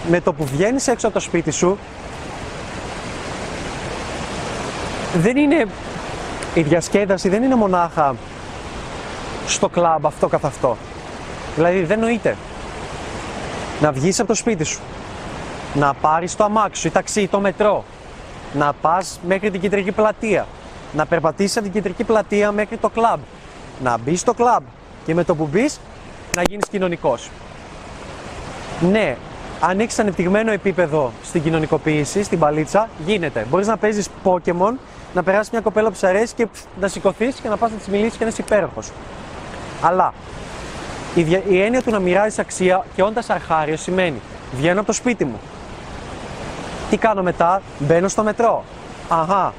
Με 0.09 0.21
το 0.21 0.33
που 0.33 0.45
βγαίνεις 0.45 0.87
έξω 0.87 1.07
από 1.07 1.15
το 1.15 1.21
σπίτι 1.21 1.51
σου, 1.51 1.77
δεν 5.17 5.37
είναι 5.37 5.65
η 6.53 6.61
διασκέδαση, 6.61 7.29
δεν 7.29 7.43
είναι 7.43 7.55
μονάχα 7.55 8.15
στο 9.47 9.69
κλαμπ 9.69 10.05
αυτό 10.05 10.27
καθ' 10.27 10.45
αυτό. 10.45 10.77
Δηλαδή 11.55 11.83
δεν 11.83 11.99
νοείται 11.99 12.35
να 13.81 13.91
βγεις 13.91 14.19
από 14.19 14.27
το 14.27 14.33
σπίτι 14.33 14.63
σου, 14.63 14.79
να 15.73 15.93
πάρεις 15.93 16.35
το 16.35 16.43
αμάξι 16.43 16.81
σου 16.81 16.87
ή 16.87 16.91
ταξί 16.91 17.21
ή 17.21 17.27
το 17.27 17.39
μετρό, 17.39 17.83
να 18.53 18.73
πας 18.73 19.19
μέχρι 19.27 19.51
την 19.51 19.61
κεντρική 19.61 19.91
πλατεία, 19.91 20.47
να 20.93 21.05
περπατήσεις 21.05 21.55
από 21.55 21.65
την 21.65 21.73
κεντρική 21.73 22.03
πλατεία 22.03 22.51
μέχρι 22.51 22.77
το 22.77 22.89
κλαμπ, 22.89 23.19
να 23.83 23.97
μπεις 23.97 24.19
στο 24.19 24.33
κλαμπ 24.33 24.63
και 25.05 25.13
με 25.13 25.23
το 25.23 25.35
που 25.35 25.49
μπεις 25.51 25.79
να 26.35 26.41
γίνεις 26.41 26.67
κοινωνικός. 26.67 27.29
Ναι, 28.91 29.17
αν 29.59 29.79
έχει 29.79 30.01
ανεπτυγμένο 30.01 30.51
επίπεδο 30.51 31.11
στην 31.23 31.43
κοινωνικοποίηση, 31.43 32.23
στην 32.23 32.39
παλίτσα, 32.39 32.89
γίνεται. 33.05 33.45
Μπορείς 33.49 33.67
να 33.67 33.77
παίζεις 33.77 34.09
Pokémon, 34.23 34.73
να 35.13 35.23
περάσεις 35.23 35.51
μια 35.51 35.61
κοπέλα 35.61 35.89
που 35.89 35.95
σου 35.95 36.07
αρέσει 36.07 36.33
και 36.33 36.47
να 36.79 36.87
σηκωθείς 36.87 37.35
και 37.35 37.49
να 37.49 37.57
πας 37.57 37.71
να 37.71 37.77
της 37.77 37.87
μιλήσεις 37.87 38.17
και 38.17 38.23
να 38.23 38.29
είσαι 38.29 38.41
υπέροχος. 38.41 38.91
Αλλά 39.81 40.13
η, 41.15 41.41
η 41.47 41.61
έννοια 41.61 41.81
του 41.81 41.91
να 41.91 41.99
μοιράζεις 41.99 42.39
αξία 42.39 42.85
και 42.95 43.03
όντας 43.03 43.29
αρχάριος 43.29 43.81
σημαίνει 43.81 44.21
βγαίνω 44.55 44.77
από 44.79 44.87
το 44.87 44.93
σπίτι 44.93 45.25
μου. 45.25 45.39
Τι 46.89 46.97
κάνω 46.97 47.23
μετά, 47.23 47.61
μπαίνω 47.79 48.07
στο 48.07 48.23
μετρό. 48.23 48.63
Αχά, 49.09 49.53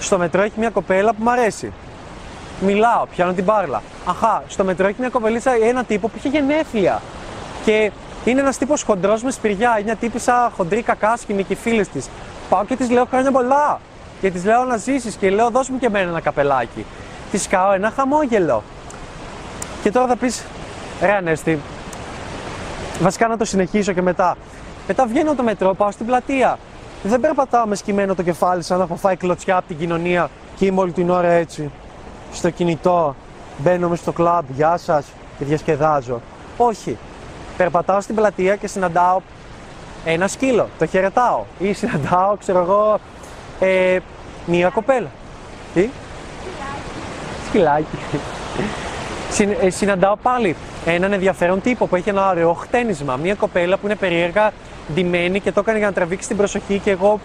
στο 0.00 0.18
μετρό 0.18 0.42
έχει 0.42 0.54
μια 0.56 0.70
κοπέλα 0.70 1.10
που 1.12 1.22
μου 1.22 1.30
αρέσει. 1.30 1.72
Μιλάω, 2.60 3.06
πιάνω 3.06 3.32
την 3.32 3.44
μπάρλα. 3.44 3.82
Αχά, 4.04 4.42
στο 4.48 4.64
μετρό 4.64 4.86
έχει 4.86 4.96
μια 4.98 5.08
κοπελίτσα 5.08 5.56
ή 5.58 5.68
ένα 5.68 5.84
τύπο 5.84 6.08
που 6.08 6.14
είχε 6.16 6.28
γενέθλια. 6.28 7.02
Και 7.64 7.92
είναι 8.24 8.40
ένας 8.40 8.58
τύπος 8.58 8.82
χοντρός 8.82 9.22
με 9.22 9.30
σπηριά, 9.30 9.70
είναι 9.70 9.82
μια 9.84 9.96
τύπησα 9.96 10.52
χοντρή 10.56 10.82
κακάσκηνη 10.82 11.44
και 11.44 11.54
φίλες 11.54 11.88
της. 11.88 12.08
Πάω 12.48 12.64
και 12.64 12.76
της 12.76 12.90
λέω 12.90 13.04
χρόνια 13.04 13.30
πολλά. 13.30 13.80
Και 14.20 14.30
της 14.30 14.44
λέω 14.44 14.64
να 14.64 14.76
ζήσεις 14.76 15.14
και 15.14 15.30
λέω 15.30 15.50
δώσ' 15.50 15.68
μου 15.68 15.78
και 15.78 15.86
εμένα 15.86 16.10
ένα 16.10 16.20
καπελάκι. 16.20 16.86
Της 17.30 17.48
κάω 17.48 17.72
ένα 17.72 17.92
χαμόγελο. 17.96 18.62
Και 19.82 19.90
τώρα 19.90 20.06
θα 20.06 20.16
πεις, 20.16 20.44
ρε 21.00 21.12
Ανέστη, 21.12 21.58
βασικά 23.00 23.28
να 23.28 23.36
το 23.36 23.44
συνεχίσω 23.44 23.92
και 23.92 24.02
μετά. 24.02 24.36
Μετά 24.86 25.06
βγαίνω 25.06 25.34
το 25.34 25.42
μετρό, 25.42 25.74
πάω 25.74 25.90
στην 25.90 26.06
πλατεία. 26.06 26.58
Δεν 27.02 27.20
περπατάω 27.20 27.66
με 27.66 27.74
σκυμμένο 27.74 28.14
το 28.14 28.22
κεφάλι 28.22 28.62
σαν 28.62 28.78
να 28.78 28.84
έχω 28.84 28.96
φάει 28.96 29.16
κλωτσιά 29.16 29.56
από 29.56 29.66
την 29.68 29.78
κοινωνία 29.78 30.30
και 30.56 30.66
είμαι 30.66 30.80
όλη 30.80 30.92
την 30.92 31.10
ώρα 31.10 31.28
έτσι. 31.28 31.70
Στο 32.32 32.50
κινητό, 32.50 33.14
μπαίνω 33.58 33.88
μες 33.88 33.98
στο 33.98 34.12
κλαμπ, 34.12 34.44
γεια 34.56 34.76
σας 34.76 35.06
και 35.38 35.44
διασκεδάζω. 35.44 36.20
Όχι. 36.56 36.98
Περπατάω 37.56 38.00
στην 38.00 38.14
πλατεία 38.14 38.56
και 38.56 38.66
συναντάω 38.66 39.20
ένα 40.04 40.28
σκύλο. 40.28 40.68
Το 40.78 40.86
χαιρετάω. 40.86 41.44
Ή 41.58 41.72
συναντάω, 41.72 42.36
ξέρω 42.36 42.58
εγώ, 42.58 42.98
ε, 43.60 43.98
μία 44.46 44.68
κοπέλα. 44.68 45.08
Τι; 45.74 45.88
Σκυλάκι. 47.48 47.98
Συν, 48.10 48.20
ε, 48.64 48.87
συναντάω 49.68 50.16
πάλι 50.16 50.56
έναν 50.84 51.12
ενδιαφέρον 51.12 51.60
τύπο 51.60 51.86
που 51.86 51.96
έχει 51.96 52.08
ένα 52.08 52.30
ωραίο 52.30 52.52
χτένισμα. 52.52 53.16
Μία 53.16 53.34
κοπέλα 53.34 53.76
που 53.76 53.86
είναι 53.86 53.96
περίεργα 53.96 54.52
ντυμένη 54.94 55.40
και 55.40 55.52
το 55.52 55.60
έκανε 55.60 55.78
για 55.78 55.86
να 55.86 55.92
τραβήξει 55.92 56.28
την 56.28 56.36
προσοχή 56.36 56.78
και 56.78 56.90
εγώ 56.90 57.20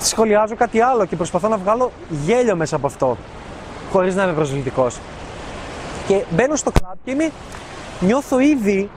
σχολιάζω 0.00 0.54
κάτι 0.56 0.80
άλλο 0.80 1.04
και 1.04 1.16
προσπαθώ 1.16 1.48
να 1.48 1.56
βγάλω 1.56 1.92
γέλιο 2.08 2.56
μέσα 2.56 2.76
από 2.76 2.86
αυτό. 2.86 3.16
Χωρίς 3.92 4.14
να 4.14 4.22
είμαι 4.22 4.32
προσβλητικός. 4.32 4.98
Και 6.06 6.24
μπαίνω 6.30 6.56
στο 6.56 6.70
κλαμπ 6.70 6.96
και 7.04 7.10
είμαι, 7.10 7.30
νιώθω 8.00 8.38
ήδη, 8.40 8.90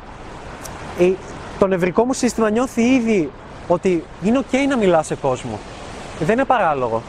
ε, 1.00 1.12
το 1.60 1.68
νευρικό 1.68 2.06
μου 2.06 2.14
σύστημα 2.14 2.50
νιώθει 2.50 2.82
ήδη 2.82 3.32
ότι 3.68 4.04
είναι 4.24 4.40
ok 4.40 4.56
να 4.70 4.78
μιλάς 4.78 5.06
σε 5.06 5.16
κόσμο. 5.16 5.60
Δεν 6.20 6.30
είναι 6.30 6.46
παράλογο. 6.46 7.02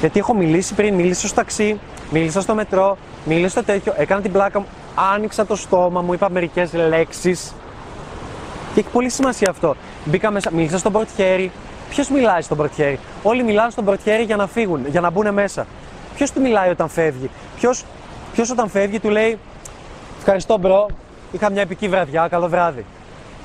Γιατί 0.00 0.18
έχω 0.18 0.34
μιλήσει 0.34 0.74
πριν, 0.74 0.94
μίλησα 0.94 1.26
στο 1.26 1.36
ταξί, 1.36 1.80
μίλησα 2.10 2.40
στο 2.40 2.54
μετρό, 2.54 2.96
μίλησα 3.24 3.48
στο 3.48 3.64
τέτοιο, 3.64 3.94
έκανα 3.96 4.20
την 4.20 4.32
πλάκα 4.32 4.58
μου, 4.58 4.66
άνοιξα 5.14 5.46
το 5.46 5.56
στόμα 5.56 6.00
μου, 6.00 6.12
είπα 6.12 6.30
μερικές 6.30 6.72
λέξεις. 6.72 7.54
Και 8.74 8.80
έχει 8.80 8.88
πολύ 8.88 9.08
σημασία 9.08 9.50
αυτό. 9.50 9.76
Μπήκα 10.04 10.30
μέσα, 10.30 10.50
μίλησα 10.52 10.78
στον 10.78 10.92
πορτιέρι. 10.92 11.50
Ποιος 11.88 12.08
μιλάει 12.08 12.42
στον 12.42 12.56
πορτιέρι, 12.56 12.98
Όλοι 13.22 13.42
μιλάνε 13.42 13.70
στον 13.70 13.84
πορτιέρι 13.84 14.22
για 14.22 14.36
να 14.36 14.46
φύγουν, 14.46 14.86
για 14.86 15.00
να 15.00 15.10
μπουν 15.10 15.32
μέσα. 15.32 15.66
Ποιος 16.14 16.32
του 16.32 16.40
μιλάει 16.40 16.70
όταν 16.70 16.88
φεύγει, 16.88 17.30
Ποιος 18.32 18.50
όταν 18.50 18.68
φεύγει 18.68 19.00
του 19.00 19.08
λέει 19.08 19.38
Ευχαριστώ 20.18 20.58
bro, 20.58 20.86
είχα 21.32 21.50
μια 21.50 21.62
επική 21.62 21.88
βραδιά, 21.88 22.28
καλό 22.28 22.48
βράδυ. 22.48 22.84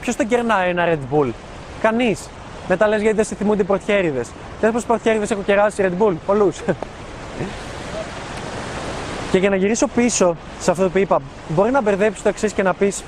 Ποιος 0.01 0.15
τον 0.15 0.27
κερνάει 0.27 0.69
ένα 0.69 0.85
Red 0.87 1.15
Bull, 1.15 1.29
Κανείς. 1.81 2.29
Μετά 2.67 2.87
λες 2.87 3.01
γιατί 3.01 3.15
δεν 3.15 3.25
σε 3.25 3.35
θυμούνται 3.35 3.61
οι 3.61 3.65
πορτιέρηδες. 3.65 4.25
Δεν 4.61 4.71
πω 4.71 4.79
πορτιέρηδες 4.87 5.25
έχω 5.29 5.41
κεράσει 5.41 5.83
Red 5.87 6.03
Bull, 6.03 6.13
πολλούς. 6.25 6.57
και 9.31 9.37
για 9.37 9.49
να 9.49 9.55
γυρίσω 9.55 9.87
πίσω 9.87 10.35
σε 10.59 10.71
αυτό 10.71 10.89
που 10.89 10.97
είπα, 10.97 11.21
μπορεί 11.47 11.71
να 11.71 11.81
μπερδέψει 11.81 12.23
το 12.23 12.29
εξής 12.29 12.53
και 12.53 12.63
να 12.63 12.73
πεις 12.73 13.03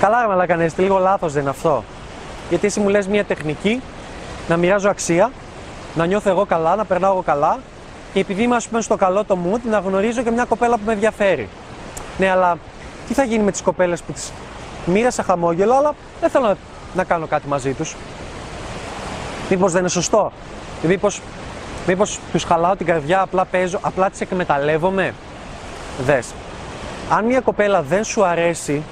Καλά, 0.00 0.20
ρε 0.20 0.26
μαλάκα 0.26 0.52
Ανέστη, 0.52 0.82
λίγο 0.82 0.98
λάθος 0.98 1.32
δεν 1.32 1.40
είναι 1.40 1.50
αυτό. 1.50 1.84
Γιατί 2.48 2.66
εσύ 2.66 2.80
μου 2.80 2.88
λες 2.88 3.06
μια 3.06 3.24
τεχνική, 3.24 3.82
να 4.48 4.56
μοιράζω 4.56 4.88
αξία, 4.88 5.30
να 5.94 6.06
νιώθω 6.06 6.30
εγώ 6.30 6.44
καλά, 6.44 6.76
να 6.76 6.84
περνάω 6.84 7.12
εγώ 7.12 7.22
καλά 7.22 7.58
και 8.12 8.20
επειδή 8.20 8.42
είμαι, 8.42 8.56
ας 8.56 8.68
πούμε, 8.68 8.80
στο 8.80 8.96
καλό 8.96 9.24
το 9.24 9.38
mood, 9.44 9.60
να 9.70 9.78
γνωρίζω 9.78 10.22
και 10.22 10.30
μια 10.30 10.44
κοπέλα 10.44 10.76
που 10.76 10.82
με 10.86 10.92
ενδιαφέρει. 10.92 11.48
Ναι, 12.18 12.30
αλλά 12.30 12.58
τι 13.08 13.14
θα 13.14 13.24
γίνει 13.24 13.44
με 13.44 13.50
τις 13.50 13.62
κοπέλες 13.62 14.02
που 14.02 14.12
τις 14.12 14.32
μοίρασα 14.86 15.22
χαμόγελο, 15.22 15.74
αλλά 15.74 15.94
δεν 16.20 16.30
θέλω 16.30 16.46
να, 16.46 16.56
να 16.94 17.04
κάνω 17.04 17.26
κάτι 17.26 17.48
μαζί 17.48 17.72
τους. 17.72 17.96
Μήπως 19.50 19.72
δεν 19.72 19.80
είναι 19.80 19.90
σωστό; 19.90 20.32
Μήπως 20.82 21.20
μήπως 21.86 22.18
τους 22.32 22.44
χαλάω 22.44 22.76
την 22.76 22.86
καρδιά, 22.86 23.20
απλά 23.20 23.44
παίζω, 23.44 23.78
απλά 23.82 24.10
τις 24.10 24.20
εκμεταλλεύομαι; 24.20 25.14
Δες. 26.04 26.26
Αν 27.10 27.24
μια 27.24 27.40
κοπέλα 27.40 27.82
δεν 27.82 28.04
σου 28.04 28.24
αρέσει, 28.24 28.82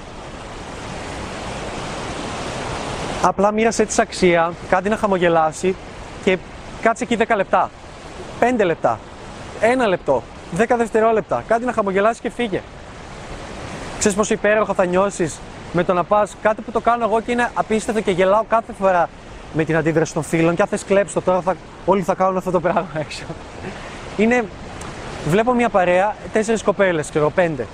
απλά 3.22 3.52
μοίρασε 3.52 3.84
της 3.84 3.98
αξία, 3.98 4.52
κάτι 4.68 4.88
να 4.88 4.96
χαμογελάσει 4.96 5.76
και 6.24 6.38
κάτσε 6.82 7.04
εκεί 7.04 7.16
10 7.16 7.36
λεπτά, 7.36 7.70
5 8.40 8.64
λεπτά, 8.64 8.98
1 9.60 9.88
λεπτό, 9.88 10.22
10 10.56 10.64
δευτερόλεπτα, 10.76 11.42
κάτι 11.46 11.64
να 11.64 11.72
χαμογελάσει 11.72 12.20
και 12.20 12.30
φύγε. 12.30 12.62
Ξέρεις 13.98 14.16
πόσο 14.16 14.34
υπέροχα 14.34 14.74
θα 14.74 14.84
νιώσεις; 14.84 15.38
Με 15.72 15.84
το 15.84 15.92
να 15.92 16.04
πας 16.04 16.36
κάτι 16.42 16.62
που 16.62 16.70
το 16.70 16.80
κάνω 16.80 17.04
εγώ 17.04 17.20
και 17.20 17.32
είναι 17.32 17.50
απίστευτο 17.54 18.00
και 18.00 18.10
γελάω 18.10 18.42
κάθε 18.48 18.72
φορά 18.80 19.08
με 19.52 19.64
την 19.64 19.76
αντίδραση 19.76 20.14
των 20.14 20.22
φίλων 20.22 20.54
και 20.54 20.62
αν 20.62 20.68
θες 20.68 20.84
κλέψω 20.84 21.20
τώρα 21.20 21.40
θα, 21.40 21.56
όλοι 21.84 22.02
θα 22.02 22.14
κάνουν 22.14 22.36
αυτό 22.36 22.50
το 22.50 22.60
πράγμα 22.60 22.88
έξω. 23.04 23.24
Είναι, 24.16 24.44
βλέπω 25.26 25.52
μια 25.52 25.68
παρέα, 25.68 26.16
τέσσερις 26.32 26.62
κοπέλες, 26.62 27.08
ξέρω, 27.10 27.30
πέντε 27.30 27.66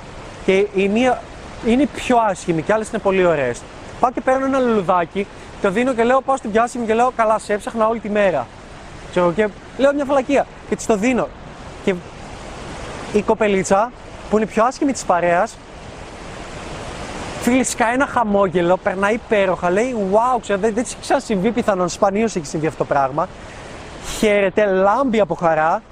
και 0.44 0.66
η 0.74 0.88
μία 0.88 1.22
είναι 1.66 1.86
πιο 1.86 2.16
άσχημη 2.28 2.62
και 2.62 2.72
άλλες 2.72 2.88
είναι 2.88 2.98
πολύ 2.98 3.24
ωραίες. 3.24 3.60
Πάω 4.00 4.10
και 4.10 4.20
παίρνω 4.20 4.46
ένα 4.46 4.58
λουλουδάκι, 4.58 5.26
το 5.62 5.70
δίνω 5.70 5.92
και 5.92 6.04
λέω 6.04 6.20
πάω 6.20 6.36
στην 6.36 6.50
πιάση 6.50 6.78
μου 6.78 6.86
και 6.86 6.94
λέω 6.94 7.12
καλά 7.16 7.38
σε 7.38 7.52
έψαχνα 7.52 7.88
όλη 7.88 8.00
τη 8.00 8.10
μέρα. 8.10 8.46
Ξέρω, 9.10 9.32
και 9.32 9.48
λέω 9.78 9.94
μια 9.94 10.04
φαλακία 10.04 10.46
και 10.68 10.76
της 10.76 10.86
το 10.86 10.96
δίνω. 10.96 11.28
Και 11.84 11.94
η 13.12 13.22
κοπελίτσα 13.22 13.92
που 14.30 14.36
είναι 14.36 14.46
πιο 14.46 14.64
άσχημη 14.64 14.92
της 14.92 15.04
παρέας, 15.04 15.56
φίλη 17.44 17.64
σκάει 17.64 17.94
ένα 17.94 18.06
χαμόγελο, 18.06 18.76
περνάει 18.76 19.14
υπέροχα, 19.14 19.70
λέει 19.70 19.96
Wow, 20.12 20.40
ξέρω, 20.40 20.58
δεν, 20.58 20.74
δεν 20.74 20.84
έχει 20.84 20.96
ξανασυμβεί 21.00 21.50
πιθανόν, 21.50 21.88
σπανίως 21.88 22.36
έχει 22.36 22.46
συμβεί 22.46 22.66
αυτό 22.66 22.78
το 22.78 22.84
πράγμα. 22.84 23.28
Χαίρεται, 24.18 24.64
λάμπει 24.64 25.20
από 25.20 25.34
χαρά. 25.34 25.82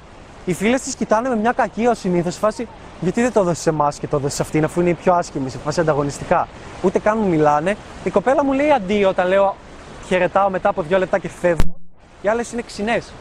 Οι 0.44 0.52
φίλες 0.52 0.80
τη 0.80 0.97
κοιτάνε 0.97 1.28
με 1.28 1.37
μια 1.37 1.52
κακή 1.52 1.87
ως 1.87 1.99
συνήθως 1.99 2.37
φάση. 2.37 2.68
Γιατί 3.00 3.23
δεν 3.23 3.32
το 3.32 3.40
έδωσε 3.40 3.62
σε 3.62 3.71
εμάς 3.71 3.99
και 3.99 4.06
το 4.06 4.16
έδωσε 4.16 4.37
σε 4.37 4.42
αυτήν, 4.42 4.64
αφού 4.64 4.80
είναι 4.80 4.90
η 4.90 4.94
πιο 4.94 5.14
άσχημη, 5.14 5.50
σε 5.50 5.59
φάση 5.59 5.80
ανταγωνιστικά; 5.80 6.49
Ούτε 6.82 6.99
καν 6.99 7.18
μου 7.21 7.28
μιλάνε. 7.28 7.76
Η 8.04 8.11
κοπέλα 8.11 8.44
μου 8.44 8.52
λέει 8.52 8.71
αντίο 8.71 9.09
όταν 9.09 9.28
λέω 9.28 9.56
χαιρετάω 10.06 10.50
μετά 10.50 10.68
από 10.68 10.82
δύο 10.82 10.99
λεπτά 10.99 11.18
και 11.18 11.28
φεύγω. 11.28 11.76
Οι 12.23 12.28
άλλες 12.28 12.52
είναι 12.52 12.62
ξινές. 12.62 13.12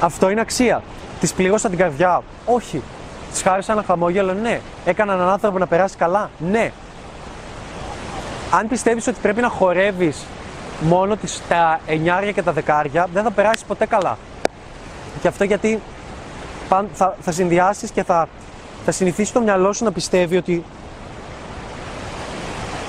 Αυτό 0.00 0.30
είναι 0.30 0.40
αξία. 0.40 0.82
Τη 1.20 1.28
πλήγωσα 1.36 1.68
την 1.68 1.78
καρδιά. 1.78 2.22
Όχι. 2.46 2.82
Της 3.32 3.42
χάρισα 3.42 3.72
ένα 3.72 3.82
χαμόγελο, 3.82 4.34
ναι. 4.34 4.60
Έκανα 4.84 5.12
έναν 5.12 5.28
άνθρωπο 5.28 5.58
να 5.58 5.66
περάσει 5.66 5.96
καλά, 5.96 6.30
ναι. 6.38 6.72
Αν 8.50 8.68
πιστεύεις 8.68 9.06
ότι 9.06 9.18
πρέπει 9.22 9.40
να 9.40 9.48
χορεύεις 9.48 10.26
μόνο 10.80 11.16
τις, 11.16 11.42
τα 11.48 11.80
εννιάρια 11.86 12.32
και 12.32 12.42
τα 12.42 12.52
δεκάρια, 12.52 13.06
δεν 13.12 13.22
θα 13.22 13.30
περάσεις 13.30 13.64
ποτέ 13.64 13.86
καλά. 13.86 14.18
Και 15.20 15.28
αυτό 15.28 15.44
γιατί 15.44 15.80
θα, 16.68 17.16
θα 17.20 17.32
συνδυάσεις 17.32 17.90
και 17.90 18.02
θα, 18.02 18.28
θα 18.84 18.90
συνηθίσει 18.90 19.32
το 19.32 19.40
μυαλό 19.40 19.72
σου 19.72 19.84
να 19.84 19.92
πιστεύει 19.92 20.36
ότι 20.36 20.64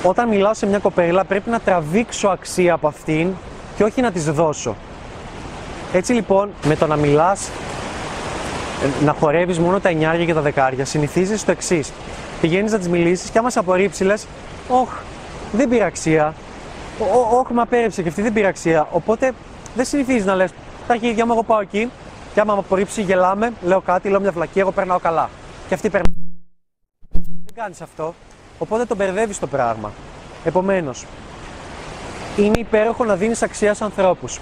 όταν 0.03 0.27
μιλάω 0.27 0.53
σε 0.53 0.65
μια 0.65 0.79
κοπέλα 0.79 1.23
πρέπει 1.23 1.49
να 1.49 1.59
τραβήξω 1.59 2.27
αξία 2.27 2.73
από 2.73 2.87
αυτήν 2.87 3.33
και 3.75 3.83
όχι 3.83 4.01
να 4.01 4.11
της 4.11 4.31
δώσω. 4.31 4.75
Έτσι 5.93 6.13
λοιπόν 6.13 6.49
με 6.65 6.75
το 6.75 6.87
να 6.87 6.95
μιλάς, 6.95 7.49
να 9.03 9.13
χορεύεις 9.13 9.59
μόνο 9.59 9.79
τα 9.79 9.89
εννιάρια 9.89 10.25
και 10.25 10.33
τα 10.33 10.41
δεκάρια, 10.41 10.85
συνηθίζεις 10.85 11.45
το 11.45 11.51
εξής. 11.51 11.91
Πηγαίνεις 12.41 12.71
να 12.71 12.77
τις 12.77 12.87
μιλήσεις 12.87 13.29
και 13.29 13.37
άμα 13.37 13.49
σε 13.49 13.59
απορρίψει 13.59 14.03
λες, 14.03 14.25
όχ, 14.67 14.89
δεν 15.51 15.69
πήρα 15.69 15.85
αξία, 15.85 16.33
όχ, 17.31 17.49
με 17.49 17.61
απέρριψε 17.61 18.01
και 18.01 18.09
αυτή 18.09 18.21
δεν 18.21 18.33
πήρα 18.33 18.47
αξία. 18.47 18.87
Οπότε 18.91 19.31
δεν 19.75 19.85
συνηθίζεις 19.85 20.25
να 20.25 20.35
λες, 20.35 20.51
τα 20.87 20.93
αρχίδια 20.93 21.25
μου 21.25 21.31
εγώ 21.31 21.43
πάω 21.43 21.59
εκεί 21.59 21.89
και 22.33 22.39
άμα 22.39 22.53
με 22.53 22.59
απορρίψει 22.59 23.01
γελάμε, 23.01 23.53
λέω 23.61 23.81
κάτι, 23.81 24.09
λέω 24.09 24.19
μια 24.19 24.31
βλακία, 24.31 24.61
εγώ 24.61 24.71
περνάω 24.71 24.99
καλά. 24.99 25.29
Και 25.67 25.73
αυτή 25.73 25.89
περνάει. 25.89 26.15
Δεν 27.45 27.53
κάνεις 27.53 27.81
αυτό. 27.81 28.13
Οπότε 28.59 28.85
το 28.85 28.95
μπερδεύεις 28.95 29.39
το 29.39 29.47
πράγμα. 29.47 29.91
Επομένως, 30.43 31.05
είναι 32.37 32.59
υπέροχο 32.59 33.05
να 33.05 33.15
δίνεις 33.15 33.41
αξία 33.41 33.73
σε 33.73 33.83
ανθρώπους. 33.83 34.39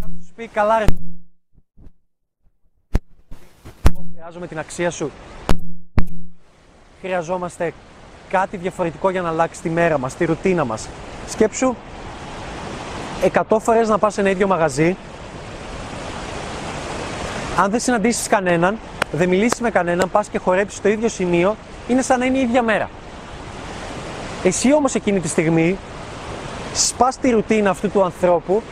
Θα 0.00 0.06
σου 0.26 0.32
πει 0.36 0.48
καλά, 0.48 0.78
ρε. 0.78 0.84
Εγώ 4.30 4.38
χρειάζομαι 4.38 4.62
την 4.62 4.70
αξία 4.70 4.90
σου. 4.90 5.10
Χρειαζόμαστε 7.00 7.72
κάτι 8.28 8.56
διαφορετικό 8.56 9.10
για 9.10 9.22
να 9.22 9.28
αλλάξει 9.28 9.62
τη 9.62 9.70
μέρα 9.70 9.98
μας, 9.98 10.14
τη 10.14 10.24
ρουτίνα 10.24 10.64
μας. 10.64 10.88
Σκέψου 11.28 11.74
100 13.48 13.58
φορές 13.60 13.88
να 13.88 13.98
πας 13.98 14.14
σε 14.14 14.20
ένα 14.20 14.30
ίδιο 14.30 14.46
μαγαζί 14.46 14.96
αν 17.58 17.70
δεν 17.70 17.80
συναντήσεις 17.80 18.26
κανέναν, 18.26 18.78
δεν 19.12 19.28
μιλήσεις 19.28 19.60
με 19.60 19.70
κανέναν, 19.70 20.10
πας 20.10 20.28
και 20.28 20.38
χορέψεις 20.38 20.78
στο 20.78 20.88
ίδιο 20.88 21.08
σημείο 21.08 21.56
είναι 21.88 22.02
σαν 22.02 22.18
να 22.18 22.24
είναι 22.24 22.38
η 22.38 22.42
ίδια 22.42 22.62
μέρα. 22.62 22.90
Εσύ 24.44 24.72
όμως 24.72 24.94
εκείνη 24.94 25.20
τη 25.20 25.28
στιγμή 25.28 25.78
σπάς 26.74 27.18
τη 27.18 27.30
ρουτίνα 27.30 27.70
αυτού 27.70 27.90
του 27.90 28.02
ανθρώπου, 28.02 28.62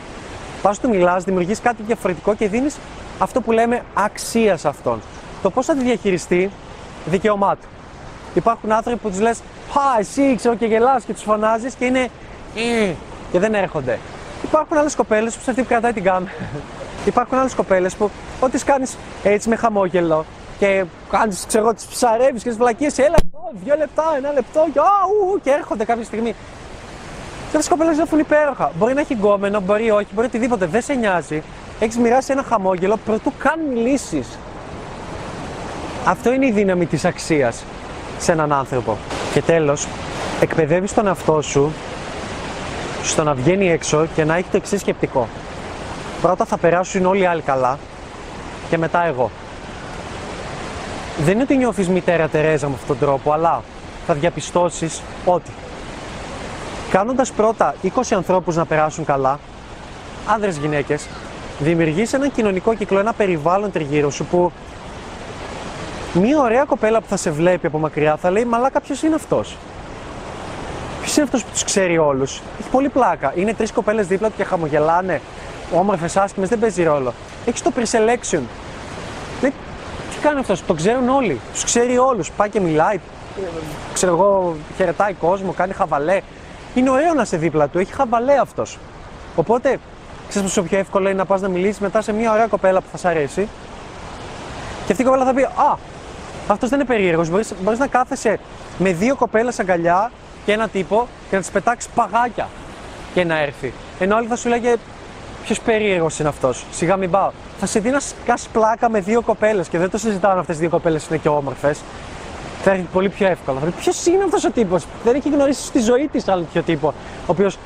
πας 0.61 0.79
του 0.79 0.89
μιλάς, 0.89 1.23
δημιουργείς 1.23 1.59
κάτι 1.59 1.83
διαφορετικό 1.83 2.35
και 2.35 2.47
δίνεις 2.47 2.77
αυτό 3.19 3.41
που 3.41 3.51
λέμε 3.51 3.83
αξία 3.93 4.57
σε 4.57 4.67
αυτόν. 4.67 5.01
Το 5.41 5.49
πώς 5.49 5.65
θα 5.65 5.73
τη 5.73 5.83
διαχειριστεί, 5.83 6.51
δικαίωμά 7.05 7.55
του. 7.55 7.67
Υπάρχουν 8.33 8.71
άνθρωποι 8.71 8.99
που 8.99 9.09
τους 9.09 9.19
λες 9.19 9.39
«Χα, 9.71 9.99
εσύ, 9.99 10.35
ξέρω» 10.35 10.55
και 10.55 10.65
γελάς 10.65 11.03
και 11.03 11.13
τους 11.13 11.23
φωνάζεις 11.23 11.73
και 11.73 11.85
είναι 11.85 12.09
«Ε» 12.55 12.93
και 13.31 13.39
δεν 13.39 13.53
έρχονται. 13.53 13.99
Υπάρχουν 14.43 14.77
άλλες 14.77 14.95
κοπέλες 14.95 15.35
που 15.35 15.43
σε 15.43 15.49
αυτή 15.49 15.61
που 15.61 15.67
κρατάει 15.67 15.93
την 15.93 16.03
κάμερα. 16.03 16.31
Υπάρχουν 17.05 17.37
άλλες 17.37 17.53
κοπέλες 17.55 17.95
που 17.95 18.09
ό,τι 18.39 18.63
κάνεις 18.63 18.97
έτσι 19.23 19.49
με 19.49 19.55
χαμόγελο 19.55 20.25
και 20.59 20.85
κάνεις, 21.09 21.45
ξέρω, 21.47 21.73
τις 21.73 21.85
ψαρεύεις 21.85 22.43
και 22.43 22.49
τις 22.49 22.57
βλακίες, 22.57 22.97
έλα, 22.97 23.15
ω, 23.31 23.37
δύο 23.63 23.75
λεπτά, 23.75 24.03
ένα 24.17 24.31
λεπτό, 24.31 24.67
και, 24.73 24.79
α, 24.79 24.83
ου, 24.83 25.31
ου, 25.33 25.39
και 25.43 25.49
έρχονται 25.49 25.85
κάποια 25.85 26.03
στιγμή. 26.03 26.31
Και 26.31 27.45
αυτές 27.45 27.65
οι 27.65 27.69
κοπέλες 27.69 27.95
ζεύγουν 27.95 28.19
υπέροχα. 28.19 28.71
Μπορεί 28.77 28.93
να 28.93 29.01
έχει 29.01 29.13
γκόμενο, 29.13 29.59
μπορεί 29.59 29.91
όχι, 29.91 30.07
μπορεί 30.13 30.27
οτιδήποτε, 30.27 30.65
δεν 30.65 30.81
σε 30.81 30.93
νοιάζει. 30.93 31.43
Έχεις 31.79 31.97
μοιράσει 31.97 32.31
ένα 32.31 32.43
χαμόγελο 32.43 32.97
προτού 33.05 33.33
καν 33.37 33.59
μιλήσεις. 33.73 34.27
Αυτό 36.09 36.33
είναι 36.33 36.45
η 36.45 36.51
δύναμη 36.51 36.85
της 36.85 37.05
αξίας 37.05 37.63
σε 38.19 38.31
έναν 38.31 38.53
άνθρωπο. 38.53 38.97
Και 39.33 39.41
τέλος, 39.41 39.87
εκπαιδεύεις 40.41 40.93
τον 40.93 41.07
εαυτό 41.07 41.41
σου 41.41 41.71
στο 43.03 43.23
να 43.23 43.33
βγαίνει 43.33 43.71
έξω 43.71 44.07
και 44.15 44.23
να 44.23 44.35
έχει 44.35 44.49
το 44.51 44.57
εξής 44.57 44.79
σκεπτικό. 44.81 45.27
Πρώτα 46.21 46.45
θα 46.45 46.57
περάσουν 46.57 47.05
όλοι 47.05 47.21
οι 47.21 47.25
άλλοι 47.25 47.41
καλά 47.41 47.77
και 48.69 48.77
μετά 48.77 49.05
εγώ. 49.05 49.31
Δεν 51.19 51.33
είναι 51.33 51.43
ότι 51.43 51.57
νιώθεις 51.57 51.89
μητέρα 51.89 52.27
Τερέζα 52.27 52.67
με 52.67 52.73
αυτόν 52.73 52.97
τον 52.97 53.07
τρόπο, 53.07 53.31
αλλά 53.31 53.63
θα 54.07 54.13
διαπιστώσεις 54.13 55.01
ότι 55.25 55.51
κάνοντας 56.91 57.31
πρώτα 57.31 57.75
20 57.83 57.87
ανθρώπους 58.15 58.55
να 58.55 58.65
περάσουν 58.65 59.05
καλά, 59.05 59.39
άνδρες 60.25 60.57
γυναίκες, 60.57 61.07
δημιουργείς 61.59 62.13
έναν 62.13 62.31
κοινωνικό 62.31 62.73
κύκλο, 62.75 62.99
ένα 62.99 63.13
περιβάλλον 63.13 63.71
τριγύρω 63.71 64.09
σου 64.09 64.25
που 64.25 64.51
Μία 66.13 66.39
ωραία 66.39 66.63
κοπέλα 66.63 67.01
που 67.01 67.07
θα 67.09 67.17
σε 67.17 67.31
βλέπει 67.31 67.67
από 67.67 67.77
μακριά 67.77 68.15
θα 68.15 68.31
λέει 68.31 68.45
Μαλάκα, 68.45 68.81
ποιος 68.81 69.03
είναι 69.03 69.15
αυτός; 69.15 69.57
Ποιος 71.01 71.15
είναι 71.15 71.25
αυτός 71.25 71.43
που 71.43 71.49
τους 71.51 71.63
ξέρει 71.63 71.97
όλους; 71.97 72.41
Έχει 72.59 72.69
πολύ 72.69 72.89
πλάκα. 72.89 73.31
Είναι 73.35 73.53
τρεις 73.53 73.71
κοπέλες 73.71 74.07
δίπλα 74.07 74.27
του 74.27 74.33
και 74.37 74.43
χαμογελάνε. 74.43 75.21
Όμορφες, 75.73 76.17
άσχημες, 76.17 76.49
δεν 76.49 76.59
παίζει 76.59 76.83
ρόλο. 76.83 77.13
Έχεις 77.45 77.61
το 77.61 77.71
pre-selection. 77.75 78.41
Λέει, 79.41 79.53
τι 80.09 80.17
κάνει 80.21 80.39
αυτός, 80.39 80.65
το 80.65 80.73
ξέρουν 80.73 81.09
όλοι. 81.09 81.39
Τους 81.53 81.63
ξέρει 81.63 81.97
όλους. 81.97 82.31
Πάει 82.31 82.49
και 82.49 82.59
μιλάει. 82.59 82.99
Ξέρω 83.93 84.11
εγώ, 84.13 84.55
χαιρετάει 84.77 85.13
κόσμο, 85.13 85.51
κάνει 85.51 85.73
χαβαλέ. 85.73 86.21
Είναι 86.75 86.89
ωραίο 86.89 87.13
να 87.13 87.21
είσαι 87.21 87.37
δίπλα 87.37 87.67
του, 87.67 87.79
έχει 87.79 87.93
χαβαλέ 87.93 88.37
αυτός. 88.39 88.77
Οπότε, 89.35 89.79
ξέρεις 90.29 90.47
πόσο 90.47 90.67
πιο 90.67 90.77
εύκολο 90.77 91.09
είναι 91.09 91.17
να 91.17 91.25
πας 91.25 91.41
να 91.41 91.47
μιλήσεις 91.47 91.79
μετά 91.79 92.01
σε 92.01 92.13
μια 92.13 92.31
ωραία 92.31 92.47
κοπέλα 92.47 92.81
που 92.81 92.87
θα 92.91 92.97
σ' 92.97 93.05
αρέσει. 93.05 93.47
Και 94.85 94.91
αυτή 94.91 95.01
η 95.01 95.05
κοπέλα 95.05 95.25
θα 95.25 95.33
πει 95.33 95.43
Α, 95.43 95.77
αυτός 96.53 96.69
δεν 96.69 96.79
είναι 96.79 96.87
περίεργος. 96.87 97.29
Μπορείς 97.29 97.79
να 97.79 97.87
κάθεσαι 97.87 98.39
με 98.77 98.91
δύο 98.91 99.15
κοπέλες 99.15 99.59
αγκαλιά 99.59 100.11
και 100.45 100.51
ένα 100.51 100.67
τύπο 100.67 101.07
και 101.29 101.35
να 101.35 101.41
τις 101.41 101.51
πετάξεις 101.51 101.91
παγάκια 101.95 102.49
και 103.13 103.23
να 103.23 103.39
έρθει. 103.39 103.73
Ενώ 103.99 104.15
άλλοι 104.15 104.27
θα 104.27 104.35
σου 104.35 104.49
λέγε 104.49 104.75
Ποιος 105.43 105.59
περίεργος 105.61 106.19
είναι 106.19 106.29
αυτός; 106.29 106.65
Σιγά 106.71 106.97
μην 106.97 107.11
πάω. 107.11 107.31
Θα 107.59 107.65
σε 107.65 107.79
δει 107.79 107.89
να 107.89 107.99
σκάσει 107.99 108.47
πλάκα 108.53 108.89
με 108.89 108.99
δύο 108.99 109.21
κοπέλες 109.21 109.67
και 109.67 109.77
δεν 109.77 109.89
το 109.89 109.97
συζητάω 109.97 110.31
αν 110.31 110.37
αυτές 110.37 110.55
οι 110.55 110.59
δύο 110.59 110.69
κοπέλες 110.69 111.07
είναι 111.07 111.17
και 111.17 111.29
όμορφες. 111.29 111.79
Θα 112.63 112.71
έρθει 112.71 112.87
πολύ 112.93 113.09
πιο 113.09 113.27
εύκολα. 113.27 113.59
Ποιος 113.79 114.05
είναι 114.05 114.23
αυτός 114.23 114.45
ο 114.45 114.51
τύπος; 114.51 114.85
Δεν 115.03 115.15
έχει 115.15 115.29
γνωρίσει 115.29 115.65
στη 115.65 115.79
ζωή 115.79 116.07
της 116.11 116.27
άλλο 116.27 116.41
τέτοιο 116.41 116.61
τύπο. 116.61 116.87
Ο 116.87 116.93
οποίος 117.25 117.57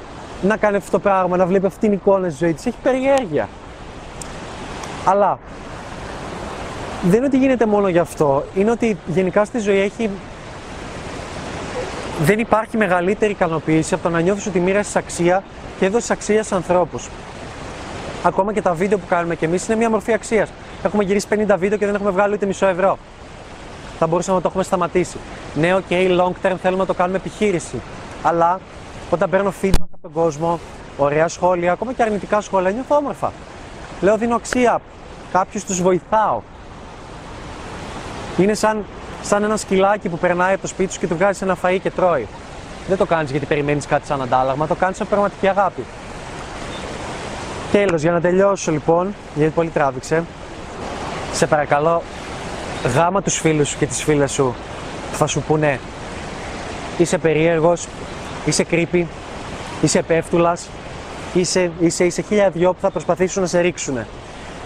να 0.42 0.58
κάνει 0.58 0.76
αυτό 0.76 0.92
το 0.92 1.00
πράγμα, 1.00 1.38
να 1.38 1.46
βλέπει 1.46 1.66
αυτήν 1.66 1.82
την 1.90 1.92
εικόνα 1.92 2.30
στη 2.30 2.38
ζωή 2.46 2.54
της. 2.54 2.66
Έχει 2.66 2.78
περιέργεια. 2.84 3.50
Αλλά 5.06 5.40
δεν 7.04 7.18
είναι 7.18 7.26
ότι 7.26 7.38
γίνεται 7.38 7.66
μόνο 7.66 7.88
γι' 7.88 8.00
αυτό. 8.00 8.44
Είναι 8.56 8.72
ότι 8.72 8.98
γενικά 9.06 9.46
στη 9.46 9.60
ζωή 9.60 9.80
έχει. 9.80 10.10
Δεν 12.22 12.40
υπάρχει 12.40 12.78
μεγαλύτερη 12.78 13.32
ικανοποίηση 13.32 13.94
από 13.94 14.04
το 14.04 14.10
να 14.10 14.20
νιώθεις 14.20 14.46
ότι 14.46 14.60
μοίρασες 14.60 14.96
αξία 14.96 15.44
και 15.80 15.86
έδωσες 15.86 16.12
αξία 16.12 16.44
σε 16.44 16.56
ανθρώπους. 16.56 17.10
Ακόμα 18.24 18.54
και 18.54 18.62
τα 18.62 18.74
βίντεο 18.74 18.98
που 18.98 19.06
κάνουμε 19.08 19.36
κι 19.36 19.46
εμείς 19.46 19.68
είναι 19.68 19.78
μια 19.78 19.90
μορφή 19.90 20.14
αξίας. 20.14 20.50
Έχουμε 20.84 21.04
γυρίσει 21.04 21.28
50 21.30 21.56
βίντεο 21.58 21.78
και 21.78 21.86
δεν 21.86 21.96
έχουμε 21.96 22.10
βγάλει 22.12 22.34
ούτε 22.34 22.46
μισό 22.46 22.66
ευρώ. 22.66 22.98
Θα 24.00 24.08
μπορούσαμε 24.08 24.36
να 24.36 24.42
το 24.42 24.48
έχουμε 24.50 24.64
σταματήσει. 24.64 25.18
Ναι, 25.56 25.76
OK, 25.76 26.20
long 26.20 26.48
term 26.48 26.56
θέλουμε 26.62 26.82
να 26.82 26.86
το 26.86 26.94
κάνουμε 26.94 27.18
επιχείρηση. 27.18 27.82
Αλλά 28.24 28.60
όταν 29.12 29.30
παίρνω 29.30 29.54
feedback 29.62 29.88
από 29.92 30.02
τον 30.02 30.12
κόσμο, 30.12 30.60
ωραία 30.98 31.28
σχόλια, 31.28 31.72
ακόμα 31.72 31.94
και 31.94 32.02
αρνητικά 32.02 32.42
σχόλια, 32.42 32.72
νιώθω 32.72 32.96
όμορφα. 32.96 33.32
Λέω 34.02 34.18
δίνω 34.18 34.36
αξία. 34.36 34.82
Κάποιου 35.32 35.62
τους 35.68 35.82
βοηθάω. 35.82 36.42
Είναι 38.38 38.54
σαν, 38.54 38.86
σαν 39.22 39.44
ένα 39.44 39.58
σκυλάκι 39.58 40.10
που 40.10 40.18
περνάει 40.18 40.54
από 40.54 40.62
το 40.62 40.68
σπίτι 40.68 40.94
σου 40.94 41.00
και 41.00 41.08
του 41.08 41.16
βγάζει 41.16 41.40
ένα 41.44 41.58
φαΐ 41.64 41.78
και 41.82 41.92
τρώει. 41.92 42.28
Δεν 42.88 42.98
το 42.98 43.06
κάνεις 43.06 43.32
γιατί 43.32 43.46
περιμένεις 43.46 43.86
κάτι 43.86 44.08
σαν 44.08 44.22
αντάλλαγμα, 44.22 44.68
το 44.68 44.76
κάνεις 44.76 44.98
σαν 44.98 45.08
πραγματική 45.08 45.48
αγάπη. 45.48 45.84
Τέλος, 47.72 48.02
για 48.02 48.12
να 48.12 48.22
τελειώσω 48.22 48.72
λοιπόν, 48.72 49.14
γιατί 49.36 49.52
πολύ 49.52 49.70
τράβηξε, 49.70 50.24
σε 51.34 51.48
παρακαλώ, 51.48 52.02
γάμα 52.96 53.22
τους 53.22 53.38
φίλους 53.38 53.70
σου 53.70 53.78
και 53.78 53.86
τις 53.86 54.04
φίλες 54.04 54.32
σου 54.32 54.56
που 55.12 55.18
θα 55.18 55.28
σου 55.28 55.42
πούνε 55.42 55.80
είσαι 56.98 57.18
περίεργος, 57.18 57.88
είσαι 58.46 58.66
creepy, 58.72 59.06
είσαι 59.82 60.00
επέφτουλα, 60.00 60.58
είσαι, 61.34 61.72
είσαι, 61.80 62.04
είσαι 62.06 62.22
χίλια 62.22 62.50
δυο 62.50 62.74
που 62.74 62.80
θα 62.82 62.92
προσπαθήσουν 62.92 63.42
να 63.42 63.48
σε 63.48 63.60
ρίξουν. 63.60 63.98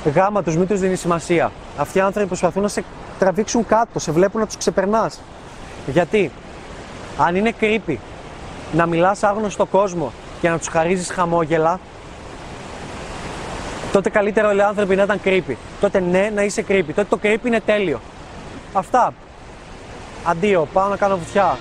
Γάμα 0.10 0.44
τους, 0.44 0.58
μην 0.58 0.68
τους 0.68 0.80
δίνεις 0.80 1.00
σημασία. 1.00 1.52
Αυτοί 1.78 1.98
οι 1.98 2.02
άνθρωποι 2.02 2.28
προσπαθούν 2.28 2.62
να 2.62 2.68
σε 2.68 2.84
τραβήξουν 3.20 3.66
κάτω, 3.66 4.00
σε 4.00 4.12
βλέπουν 4.12 4.40
να 4.40 4.46
τους 4.46 4.58
ξεπερνάς. 4.58 5.20
Γιατί, 5.88 6.32
αν 7.18 7.36
είναι 7.36 7.54
creepy 7.62 7.96
να 8.74 8.86
μιλάς 8.86 9.24
άγνωστο 9.24 9.66
κόσμο 9.66 10.12
και 10.42 10.50
να 10.50 10.58
τους 10.58 10.68
χαρίζεις 10.68 11.12
χαμόγελα, 11.12 11.80
τότε 13.92 14.10
καλύτερα 14.10 14.48
όλοι 14.48 14.60
οι 14.60 14.62
άνθρωποι 14.62 14.96
να 14.96 15.04
ήταν 15.04 15.20
creepy. 15.24 15.56
Τότε 15.80 16.00
ναι, 16.00 16.32
να 16.36 16.44
είσαι 16.44 16.66
creepy. 16.68 16.94
Τότε 16.96 17.04
το 17.10 17.20
creepy 17.24 17.46
είναι 17.46 17.60
τέλειο. 17.60 18.00
Αυτά. 18.74 19.14
Αντίο, 20.24 20.68
πάω 20.74 20.88
να 20.88 20.98
κάνω 20.98 21.18
βουτιά. 21.18 21.58